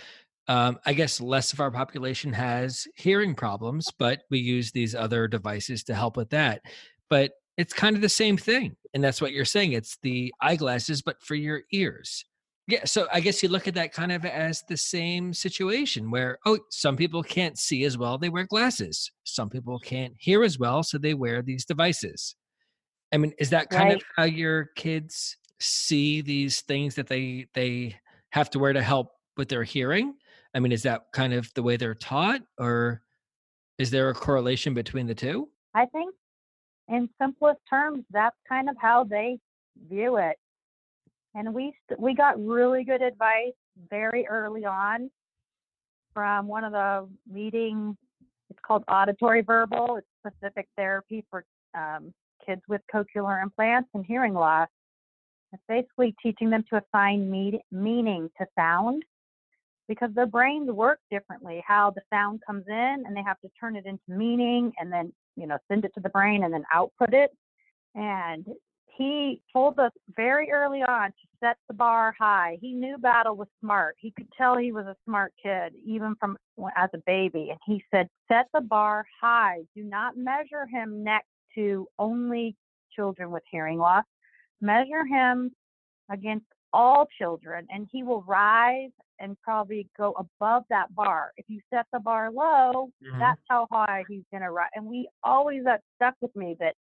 [0.49, 5.29] Um, I guess less of our population has hearing problems, but we use these other
[5.29, 6.63] devices to help with that.
[7.09, 8.77] But it's kind of the same thing.
[8.95, 9.73] And that's what you're saying.
[9.73, 12.25] It's the eyeglasses, but for your ears.
[12.73, 12.87] Yeah.
[12.87, 16.59] So I guess you look at that kind of as the same situation where, oh,
[16.71, 19.13] some people can't see as well, they wear glasses.
[19.25, 22.35] Some people can't hear as well, so they wear these devices.
[23.13, 23.97] I mean, is that kind right.
[23.97, 27.95] of how your kids see these things that they they
[28.31, 30.15] have to wear to help with their hearing?
[30.55, 33.03] I mean, is that kind of the way they're taught, or
[33.77, 35.51] is there a correlation between the two?
[35.75, 36.15] I think,
[36.89, 39.41] in simplest terms, that's kind of how they
[39.91, 40.39] view it.
[41.35, 43.55] And we we got really good advice
[43.91, 45.11] very early on
[46.13, 47.97] from one of the leading.
[48.51, 49.97] It's called auditory verbal.
[49.97, 52.13] It's specific therapy for um,
[52.45, 54.69] kids with cochlear implants and hearing loss.
[55.53, 59.05] It's basically teaching them to assign me- meaning to sound
[59.89, 61.63] because their brains work differently.
[61.67, 65.13] How the sound comes in and they have to turn it into meaning and then,
[65.37, 67.31] you know, send it to the brain and then output it.
[67.95, 68.47] And
[68.97, 72.59] he told us very early on to set the bar high.
[72.61, 73.97] He knew Battle was smart.
[73.99, 76.37] He could tell he was a smart kid, even from
[76.77, 77.49] as a baby.
[77.51, 79.63] And he said, set the bar high.
[79.75, 82.55] Do not measure him next to only
[82.95, 84.05] children with hearing loss
[84.63, 85.51] measure him
[86.11, 88.91] against all children and he will rise
[89.21, 91.33] and probably go above that bar.
[91.37, 93.19] If you set the bar low, mm-hmm.
[93.19, 94.71] that's how high he's going to rise.
[94.75, 96.75] And we always that stuck with me that,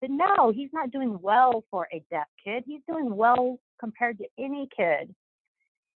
[0.00, 2.64] that no, he's not doing well for a deaf kid.
[2.66, 5.14] He's doing well compared to any kid.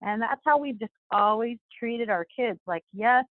[0.02, 2.58] And that's how we've just always treated our kids.
[2.66, 3.24] Like, yes,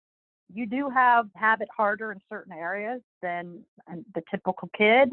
[0.54, 3.64] you do have have it harder in certain areas than
[4.14, 5.10] the typical kid,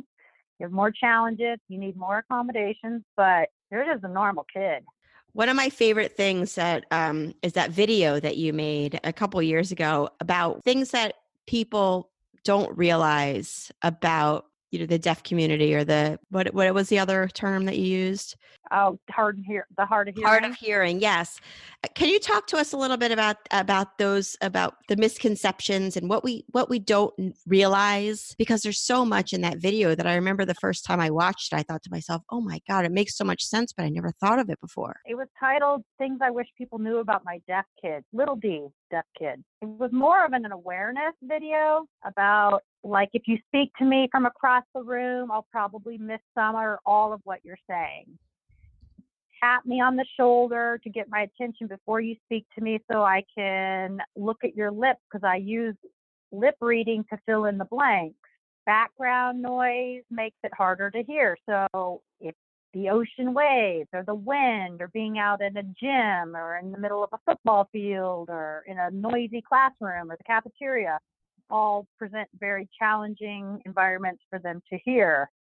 [0.59, 4.85] you have more challenges, you need more accommodations, but you're just a normal kid.
[5.33, 9.43] One of my favorite things that um, is that video that you made a couple
[9.43, 11.15] years ago about things that
[11.47, 12.11] people
[12.43, 14.47] don't realize about
[14.77, 17.87] you know the deaf community or the what what was the other term that you
[17.87, 18.37] used?
[18.70, 21.01] Oh hard hear the hard of hearing hard of hearing?
[21.01, 21.41] yes.
[21.85, 25.97] Uh, can you talk to us a little bit about about those about the misconceptions
[25.97, 27.14] and what we what we don't
[27.47, 28.35] realize?
[28.39, 31.53] Because there's so much in that video that i remember the first time i watched
[31.53, 33.89] it i thought to myself oh my god it makes so much sense but i
[33.89, 34.97] never thought of it before.
[35.07, 39.05] It was titled things i wish people knew about my deaf kids little d deaf
[39.18, 44.09] kid it was more of an awareness video about like if you speak to me
[44.11, 48.07] from across the room, I'll probably miss some or all of what you're saying.
[49.43, 53.03] tap me on the shoulder to get my attention before you speak to me so
[53.03, 55.74] I can look at your lips because I use
[56.32, 58.16] lip reading to fill in the blanks.
[58.64, 61.37] Background noise makes it harder to hear.
[61.49, 62.34] So if
[62.77, 66.79] the ocean waves or the wind or being out in a gym or in the
[66.79, 70.99] middle of a football field or in a noisy classroom or the cafeteria
[71.49, 75.31] all present very challenging environments for them to hear.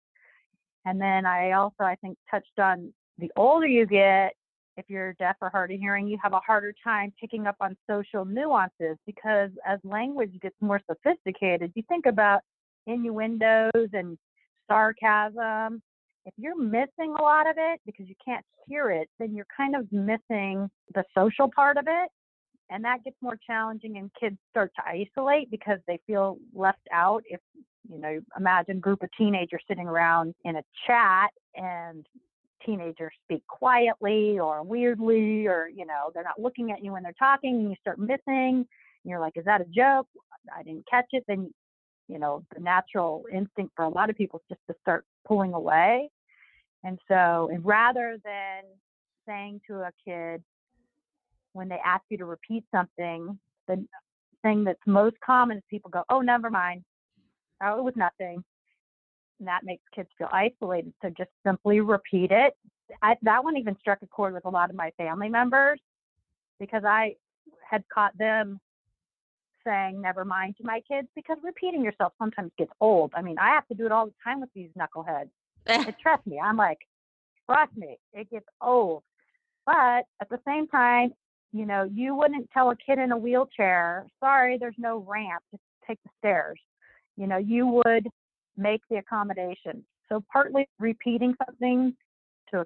[0.86, 4.32] And then I also, I think, touched on the older you get,
[4.78, 7.76] if you're deaf or hard of hearing, you have a harder time picking up on
[7.90, 12.40] social nuances because as language gets more sophisticated, you think about
[12.86, 14.16] innuendos and
[14.68, 15.82] sarcasm.
[16.26, 19.76] If you're missing a lot of it because you can't hear it, then you're kind
[19.76, 22.10] of missing the social part of it.
[22.68, 27.22] And that gets more challenging, and kids start to isolate because they feel left out.
[27.26, 27.40] If
[27.88, 32.04] you know, imagine group of teenagers sitting around in a chat and
[32.64, 37.12] teenagers speak quietly or weirdly or you know they're not looking at you when they're
[37.18, 38.66] talking and you start missing
[39.04, 40.08] you're like is that a joke
[40.56, 41.52] i didn't catch it then
[42.08, 45.52] you know the natural instinct for a lot of people is just to start pulling
[45.52, 46.08] away
[46.84, 48.62] and so and rather than
[49.26, 50.42] saying to a kid
[51.52, 53.84] when they ask you to repeat something the
[54.42, 56.84] thing that's most common is people go oh never mind
[57.62, 58.44] oh it was nothing
[59.38, 60.92] and that makes kids feel isolated.
[61.02, 62.54] So just simply repeat it.
[63.02, 65.80] I, that one even struck a chord with a lot of my family members
[66.60, 67.16] because I
[67.68, 68.60] had caught them
[69.64, 73.12] saying never mind to my kids because repeating yourself sometimes gets old.
[73.16, 75.30] I mean, I have to do it all the time with these knuckleheads.
[75.66, 76.78] And trust me, I'm like,
[77.46, 79.02] trust me, it gets old.
[79.64, 81.12] But at the same time,
[81.52, 85.62] you know, you wouldn't tell a kid in a wheelchair, sorry, there's no ramp, just
[85.86, 86.60] take the stairs.
[87.16, 88.08] You know, you would
[88.56, 89.84] make the accommodation.
[90.08, 91.96] So partly repeating something
[92.50, 92.64] to a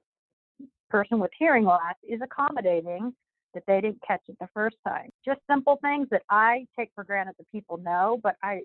[0.91, 3.15] person with hearing loss is accommodating
[3.55, 5.11] that they didn't catch it the first time.
[5.25, 8.61] Just simple things that I take for granted that people know, but I,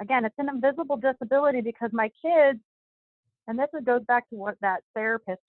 [0.00, 2.60] again, it's an invisible disability because my kids,
[3.48, 5.40] and this goes back to what that therapist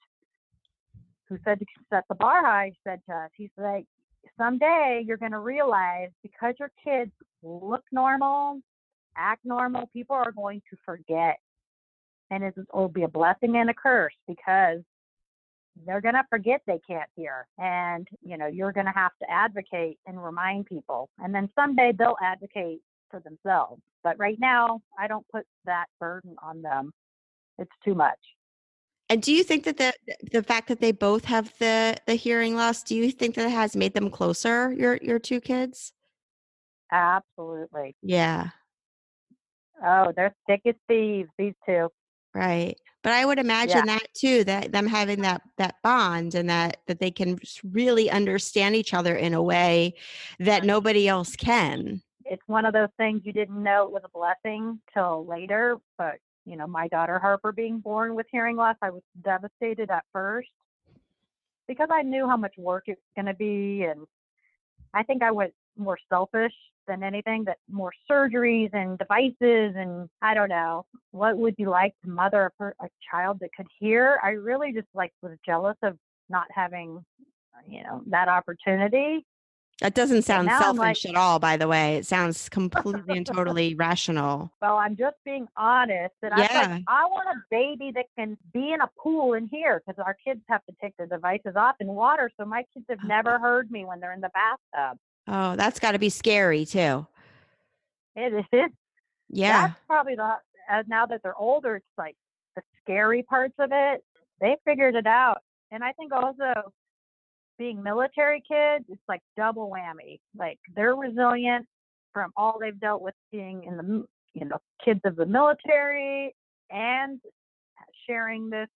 [1.28, 3.30] who said to set the bar high said to us.
[3.36, 3.86] He's like,
[4.38, 7.12] someday you're going to realize because your kids
[7.43, 8.62] look normal,
[9.16, 11.38] act normal, people are going to forget.
[12.32, 14.80] And it will be a blessing and a curse because
[15.86, 17.47] they're going to forget they can't hear.
[17.58, 21.10] And, you know, you're going to have to advocate and remind people.
[21.20, 23.82] And then someday they'll advocate for themselves.
[24.04, 26.91] But right now, I don't put that burden on them.
[27.60, 28.18] It's too much.
[29.10, 29.93] And do you think that the
[30.32, 33.51] the fact that they both have the the hearing loss, do you think that it
[33.51, 35.93] has made them closer, your your two kids?
[36.91, 37.95] Absolutely.
[38.01, 38.49] Yeah.
[39.84, 41.89] Oh, they're thick as thieves, these two.
[42.36, 42.78] Right.
[43.01, 43.97] But I would imagine yeah.
[43.97, 48.76] that too, that them having that that bond and that that they can really understand
[48.76, 49.95] each other in a way
[50.39, 52.01] that nobody else can.
[52.26, 56.18] It's one of those things you didn't know it was a blessing till later, but
[56.50, 60.50] you know, my daughter Harper being born with hearing loss, I was devastated at first
[61.68, 64.08] because I knew how much work it was going to be and
[64.93, 66.54] I think I was more selfish
[66.88, 71.93] than anything that more surgeries and devices and I don't know what would you like
[72.04, 74.20] to mother a, a child that could hear?
[74.24, 75.97] I really just like was jealous of
[76.30, 77.06] not having
[77.68, 79.26] you know that opportunity
[79.82, 83.76] that doesn't sound selfish like, at all by the way it sounds completely and totally
[83.76, 86.48] rational well i'm just being honest and yeah.
[86.52, 90.02] i like i want a baby that can be in a pool in here because
[90.06, 93.40] our kids have to take their devices off in water so my kids have never
[93.40, 94.98] heard me when they're in the bathtub
[95.32, 97.06] Oh, that's got to be scary too.
[98.16, 98.72] It is.
[99.32, 99.68] Yeah.
[99.68, 102.16] That's probably the, uh, now that they're older, it's like
[102.56, 104.04] the scary parts of it.
[104.42, 105.44] They figured it out.
[105.70, 106.74] And I think also
[107.60, 110.20] being military kids, it's like double whammy.
[110.36, 111.68] Like they're resilient
[112.14, 116.36] from all they've dealt with being in the, you know, kids of the military
[116.72, 117.20] and
[118.07, 118.70] sharing this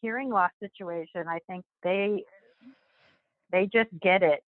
[0.00, 1.28] hearing loss situation.
[1.28, 2.24] I think they,
[3.52, 4.42] they just get it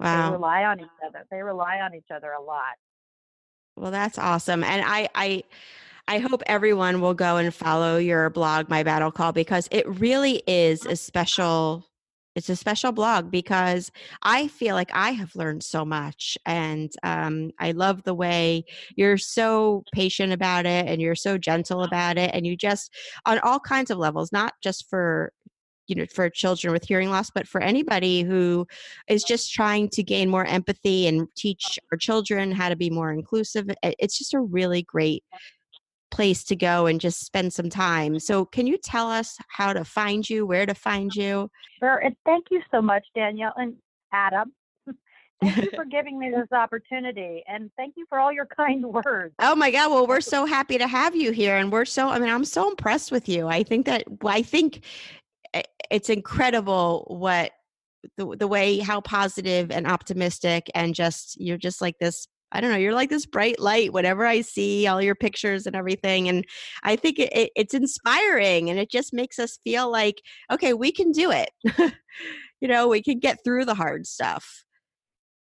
[0.00, 0.30] Wow.
[0.30, 1.24] They rely on each other.
[1.30, 2.74] They rely on each other a lot.
[3.76, 4.64] Well, that's awesome.
[4.64, 5.44] And I I
[6.08, 10.42] I hope everyone will go and follow your blog, My Battle Call, because it really
[10.46, 11.86] is a special
[12.34, 13.90] it's a special blog because
[14.22, 16.38] I feel like I have learned so much.
[16.46, 18.64] And um, I love the way
[18.96, 22.30] you're so patient about it and you're so gentle about it.
[22.32, 22.92] And you just,
[23.26, 25.32] on all kinds of levels, not just for
[25.88, 28.64] you know for children with hearing loss but for anybody who
[29.08, 33.12] is just trying to gain more empathy and teach our children how to be more
[33.12, 35.24] inclusive it's just a really great
[36.12, 38.20] place to go and just spend some time.
[38.20, 41.50] So, can you tell us how to find you, where to find you?
[41.80, 41.98] Sure.
[41.98, 43.74] And thank you so much, Danielle and
[44.12, 44.52] Adam.
[45.42, 49.34] Thank you for giving me this opportunity and thank you for all your kind words.
[49.40, 49.90] Oh my God.
[49.90, 51.56] Well, we're so happy to have you here.
[51.56, 53.48] And we're so, I mean, I'm so impressed with you.
[53.48, 54.84] I think that, I think
[55.52, 57.50] eh, it's incredible what
[58.16, 62.70] the, the way how positive and optimistic and just you're just like this I don't
[62.70, 66.28] know, you're like this bright light whenever I see all your pictures and everything.
[66.28, 66.44] And
[66.82, 70.92] I think it, it, it's inspiring and it just makes us feel like, okay, we
[70.92, 71.50] can do it.
[72.60, 74.64] you know, we can get through the hard stuff.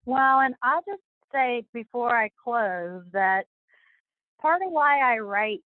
[0.05, 1.01] Well, and I'll just
[1.33, 3.45] say before I close that
[4.39, 5.61] part of why I write,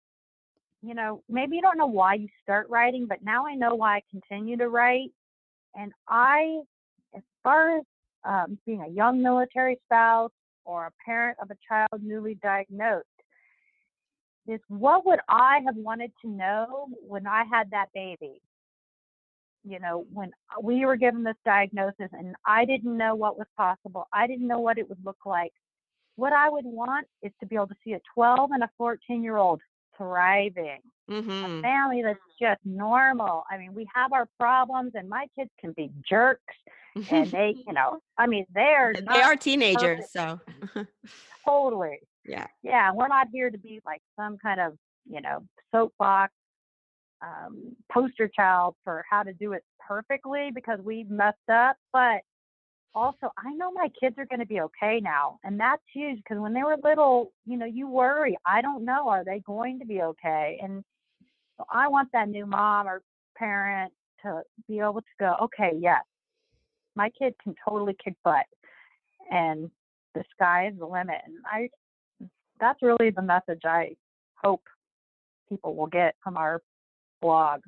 [0.82, 3.98] you know, maybe you don't know why you start writing, but now I know why
[3.98, 5.12] I continue to write.
[5.76, 6.62] And I,
[7.14, 7.84] as far as
[8.24, 10.32] um, being a young military spouse
[10.68, 13.08] or a parent of a child newly diagnosed,
[14.48, 18.42] is what would I have wanted to know when I had that baby?
[19.68, 24.08] you know, when we were given this diagnosis and I didn't know what was possible,
[24.14, 25.52] I didn't know what it would look like.
[26.16, 29.22] What I would want is to be able to see a 12 and a 14
[29.22, 29.62] year old
[29.98, 30.80] thriving,
[31.10, 31.60] Mm-hmm.
[31.60, 33.44] a family that's just normal.
[33.50, 36.54] I mean, we have our problems, and my kids can be jerks,
[37.10, 40.04] and they, you know, I mean, they're they are teenagers.
[40.12, 40.40] So,
[41.46, 42.00] totally.
[42.26, 42.48] yeah.
[42.64, 44.74] Yeah, we're not here to be like some kind of,
[45.10, 46.34] you know, soapbox
[47.22, 51.78] um, poster child for how to do it perfectly because we messed up.
[51.94, 52.22] But
[52.96, 55.40] also, I know my kids are going to be okay now.
[55.44, 58.38] And that's huge because when they were little, you know, you worry.
[58.46, 59.08] I don't know.
[59.08, 60.60] Are they going to be okay?
[60.62, 60.84] And
[61.58, 63.02] so I want that new mom or
[63.38, 66.04] parent to be able to go, okay, yes,
[66.96, 68.46] my kid can totally kick butt.
[69.32, 69.70] And
[70.16, 71.18] the sky is the limit.
[71.26, 71.70] And I,
[72.60, 73.96] that's really the message I
[74.36, 74.64] hope
[75.50, 76.62] people will get from our
[77.22, 77.62] blog.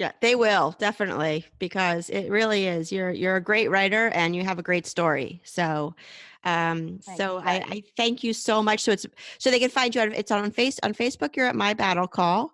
[0.00, 2.90] Yeah, they will definitely because it really is.
[2.90, 5.40] You're you're a great writer and you have a great story.
[5.44, 5.94] So,
[6.42, 7.62] um, so I.
[7.66, 8.80] I thank you so much.
[8.80, 9.06] So it's
[9.38, 10.00] so they can find you.
[10.00, 11.36] At, it's on face on Facebook.
[11.36, 12.52] You're at My Battle Call.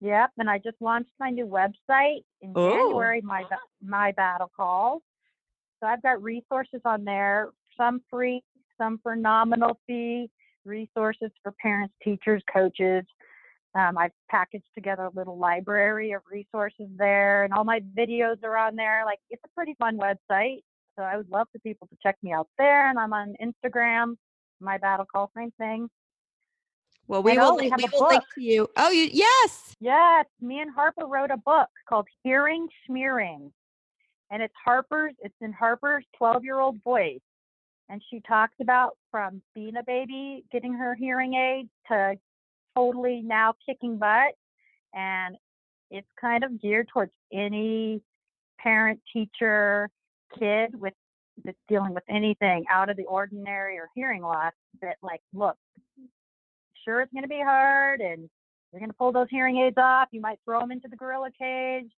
[0.00, 2.70] Yep, and I just launched my new website in Oh.
[2.70, 3.20] January.
[3.22, 3.44] My
[3.80, 5.02] my battle call.
[5.80, 8.42] So I've got resources on there, some free,
[8.76, 10.30] some for nominal fee.
[10.64, 13.04] Resources for parents, teachers, coaches.
[13.74, 18.56] Um, I've packaged together a little library of resources there, and all my videos are
[18.56, 19.02] on there.
[19.04, 20.62] Like it's a pretty fun website.
[20.96, 22.88] So I would love for people to check me out there.
[22.88, 24.14] And I'm on Instagram.
[24.60, 25.88] My battle call, same thing.
[27.08, 27.48] Well, we And will.
[27.52, 28.68] oh, link- we will link to you.
[28.76, 29.74] Oh, you yes.
[29.80, 33.52] Yes, me and Harper wrote a book called Hearing Smearing.
[34.30, 37.20] And it's Harper's, it's in Harper's 12 year old voice.
[37.88, 42.14] And she talks about from being a baby, getting her hearing aid to
[42.76, 44.34] totally now kicking butt.
[44.94, 45.36] And
[45.90, 48.00] it's kind of geared towards any
[48.58, 49.90] parent, teacher,
[50.38, 50.94] kid with
[51.44, 55.56] that's dealing with anything out of the ordinary or hearing loss that like, look,
[56.84, 58.28] sure it's going to be hard and
[58.72, 60.08] you're going to pull those hearing aids off.
[60.12, 61.90] You might throw them into the gorilla cage.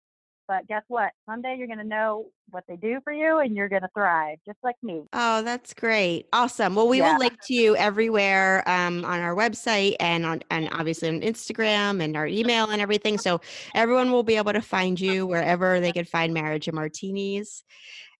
[0.48, 1.10] But guess what?
[1.28, 4.38] Someday you're going to know what they do for you and you're going to thrive,
[4.46, 5.02] just like me.
[5.12, 6.26] Oh, that's great.
[6.32, 6.76] Awesome.
[6.76, 7.12] Well, we Yeah.
[7.12, 12.00] will link to you everywhere um, on our website and on and obviously on Instagram
[12.02, 13.18] and our email and everything.
[13.18, 13.40] So
[13.74, 17.64] everyone will be able to find you wherever they can find Marriage and Martinis.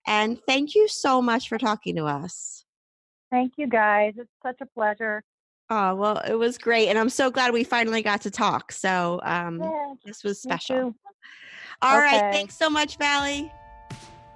[0.08, 2.64] And thank you so much for talking to us.
[3.30, 4.14] Thank you guys.
[4.16, 5.22] It's such a pleasure.
[5.68, 6.88] Oh, well, it was great.
[6.88, 8.70] And I'm so glad we finally got to talk.
[8.70, 10.94] So um, Yeah, this was special.
[11.82, 11.88] Too.
[11.88, 12.16] All right.
[12.16, 12.32] Okay.
[12.32, 13.52] Thanks so much, Valli.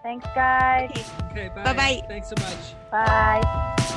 [0.03, 0.91] Thanks, guys.
[1.31, 1.63] Okay, bye.
[1.63, 2.03] Bye-bye.
[2.09, 2.91] Thanks so much.
[2.91, 3.97] Bye.